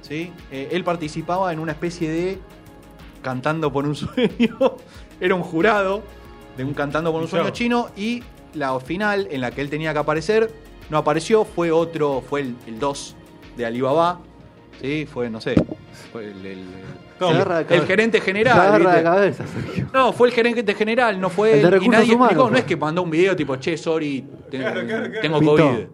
¿sí? 0.02 0.32
Eh, 0.50 0.68
él 0.72 0.82
participaba 0.82 1.52
en 1.52 1.60
una 1.60 1.72
especie 1.72 2.10
de 2.10 2.38
Cantando 3.22 3.72
por 3.72 3.86
un 3.86 3.94
sueño. 3.94 4.76
Era 5.20 5.34
un 5.34 5.42
jurado 5.42 6.02
de 6.56 6.64
un 6.64 6.74
Cantando 6.74 7.12
por 7.12 7.22
un 7.22 7.28
sueño 7.28 7.50
chino 7.50 7.88
y 7.96 8.22
la 8.54 8.78
final 8.80 9.26
en 9.30 9.40
la 9.40 9.50
que 9.50 9.60
él 9.60 9.70
tenía 9.70 9.92
que 9.92 9.98
aparecer 9.98 10.50
no 10.90 10.98
apareció, 10.98 11.44
fue 11.44 11.70
otro, 11.70 12.22
fue 12.28 12.42
el, 12.42 12.56
el 12.66 12.78
2 12.78 13.16
de 13.56 13.66
Alibaba. 13.66 14.20
¿sí? 14.80 15.06
Fue, 15.06 15.30
no 15.30 15.40
sé, 15.40 15.54
fue 16.12 16.26
el, 16.26 17.86
gerente 17.86 18.20
general. 18.20 18.60
agarra 18.60 18.78
de 18.78 18.84
¿viste? 18.86 19.02
cabeza, 19.02 19.44
Sergio. 19.46 19.88
No, 19.92 20.12
fue 20.12 20.28
el 20.28 20.34
gerente 20.34 20.74
general, 20.74 21.20
no 21.20 21.30
fue 21.30 21.60
El 21.60 21.70
de. 21.70 21.76
Y 21.84 21.88
nadie 21.88 22.14
humanos, 22.14 22.32
explicó, 22.32 22.50
no 22.50 22.56
es 22.58 22.64
que 22.64 22.76
mandó 22.76 23.02
un 23.02 23.10
video 23.10 23.34
tipo, 23.36 23.56
che, 23.56 23.76
sorry, 23.76 24.24
te- 24.50 24.58
Claro, 24.58 24.84
claro, 24.86 25.06
claro. 25.06 25.20
tengo. 25.22 25.40
COVID. 25.40 25.86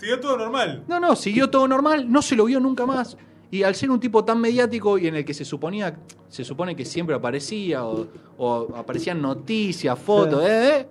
Siguió 0.00 0.20
todo 0.20 0.36
normal. 0.38 0.84
No, 0.88 1.00
no, 1.00 1.16
siguió 1.16 1.50
todo 1.50 1.68
normal, 1.68 2.10
no 2.10 2.22
se 2.22 2.36
lo 2.36 2.44
vio 2.46 2.60
nunca 2.60 2.86
más. 2.86 3.16
Y 3.50 3.62
al 3.62 3.74
ser 3.74 3.90
un 3.90 3.98
tipo 3.98 4.24
tan 4.24 4.40
mediático 4.40 4.98
y 4.98 5.06
en 5.06 5.14
el 5.16 5.24
que 5.24 5.32
se 5.32 5.44
suponía, 5.44 5.96
se 6.28 6.44
supone 6.44 6.76
que 6.76 6.84
siempre 6.84 7.14
aparecía 7.16 7.84
o, 7.84 8.06
o 8.36 8.76
aparecían 8.76 9.22
noticias, 9.22 9.98
fotos, 9.98 10.42
Sí. 10.44 10.50
eh, 10.50 10.86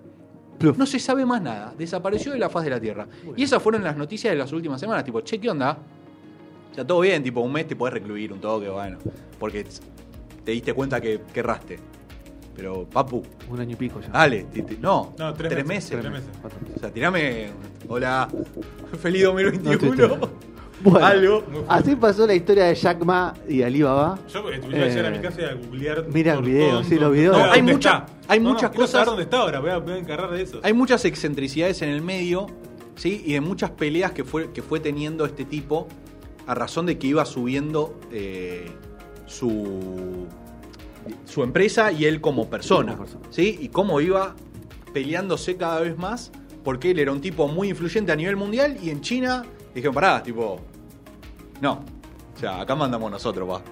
eh, 0.60 0.72
no 0.76 0.84
se 0.86 0.98
sabe 0.98 1.24
más 1.24 1.40
nada. 1.40 1.72
Desapareció 1.78 2.32
de 2.32 2.38
la 2.38 2.48
faz 2.48 2.64
de 2.64 2.70
la 2.70 2.80
Tierra. 2.80 3.06
Y 3.36 3.44
esas 3.44 3.62
fueron 3.62 3.84
las 3.84 3.96
noticias 3.96 4.32
de 4.32 4.38
las 4.38 4.52
últimas 4.52 4.80
semanas, 4.80 5.04
tipo, 5.04 5.20
che, 5.20 5.38
¿qué 5.40 5.48
onda? 5.50 5.78
O 6.72 6.74
sea, 6.74 6.84
todo 6.86 7.00
bien, 7.00 7.22
tipo, 7.22 7.40
un 7.40 7.52
mes 7.52 7.66
te 7.68 7.76
podés 7.76 7.94
recluir 7.94 8.32
un 8.32 8.40
toque, 8.40 8.68
bueno, 8.68 8.98
porque 9.38 9.64
te 10.44 10.50
diste 10.52 10.72
cuenta 10.72 11.00
que 11.00 11.20
que 11.32 11.40
erraste. 11.40 11.78
pero 12.56 12.84
papu, 12.88 13.22
Un 13.48 13.60
año 13.60 13.74
y 13.74 13.76
pico 13.76 14.00
ya. 14.00 14.08
dale, 14.08 14.42
ti- 14.52 14.62
ti- 14.62 14.78
no, 14.80 15.14
No, 15.16 15.32
tres 15.32 15.52
tres, 15.52 15.64
meses, 15.64 15.92
meses. 15.96 16.00
tres 16.00 16.12
meses. 16.12 16.74
O 16.76 16.80
sea, 16.80 16.90
tirame, 16.90 17.50
hola, 17.88 18.28
feliz 19.00 19.22
No 19.22 19.38
estoy 19.38 19.58
2021. 19.76 19.92
enterado. 19.92 20.30
Bueno, 20.80 21.04
Algo. 21.06 21.42
así 21.68 21.96
pasó 21.96 22.26
la 22.26 22.34
historia 22.34 22.66
de 22.66 22.74
Jack 22.74 23.04
Ma 23.04 23.34
y 23.48 23.62
Alibaba. 23.62 24.18
Yo 24.32 24.38
eh, 24.50 24.60
voy 24.60 24.74
a 24.74 24.86
llegar 24.88 25.06
a 25.06 25.10
mi 25.10 25.16
Eh, 25.18 25.20
casa 25.20 25.40
y 25.42 25.44
a 25.44 25.54
googlear. 25.54 26.06
mira 26.12 26.34
el 26.34 26.42
video, 26.42 26.70
todo, 26.70 26.84
sí, 26.84 26.90
todo. 26.96 27.00
los 27.00 27.12
videos. 27.12 27.36
No, 27.36 27.46
No, 27.46 27.52
hay 27.52 27.58
¿dónde 27.58 27.72
mucha- 27.74 28.06
hay 28.28 28.38
No, 28.38 28.44
no, 28.44 28.50
muchas 28.50 28.62
saber 28.70 28.80
cosas- 28.80 29.06
dónde 29.06 29.22
está 29.24 29.36
ahora? 29.38 29.60
Voy 29.60 29.70
a, 29.70 29.78
voy 29.78 29.92
a 29.94 29.98
encargar 29.98 30.30
de 30.30 30.42
eso. 30.42 30.60
Hay 30.62 30.72
muchas 30.72 31.04
excentricidades 31.04 31.82
en 31.82 31.88
el 31.88 32.00
medio, 32.02 32.46
¿sí? 32.96 33.22
Y 33.26 33.32
de 33.32 33.40
muchas 33.40 33.70
peleas 33.72 34.12
que 34.12 34.22
fue, 34.24 34.52
que 34.52 34.62
fue 34.62 34.78
teniendo 34.78 35.24
este 35.26 35.44
tipo 35.44 35.88
a 36.46 36.54
razón 36.54 36.86
de 36.86 36.96
que 36.96 37.08
iba 37.08 37.24
subiendo 37.24 37.98
eh, 38.12 38.70
su, 39.26 40.26
su 41.24 41.42
empresa 41.42 41.90
y 41.92 42.04
él 42.04 42.20
como 42.20 42.48
persona, 42.48 42.92
Como 42.92 43.04
persona. 43.04 43.26
¿sí? 43.30 43.58
Y 43.60 43.68
cómo 43.68 44.00
iba 44.00 44.34
peleándose 44.92 45.56
cada 45.56 45.80
vez 45.80 45.98
más 45.98 46.30
porque 46.64 46.90
él 46.92 46.98
era 47.00 47.12
un 47.12 47.20
tipo 47.20 47.48
muy 47.48 47.68
influyente 47.70 48.12
a 48.12 48.16
nivel 48.16 48.36
mundial 48.36 48.76
y 48.82 48.90
en 48.90 49.00
China 49.00 49.44
dijeron, 49.74 49.94
pará, 49.94 50.22
tipo, 50.22 50.60
no, 51.60 51.72
o 52.34 52.38
sea, 52.38 52.60
acá 52.60 52.74
mandamos 52.74 53.10
nosotros, 53.10 53.48
va. 53.48 53.62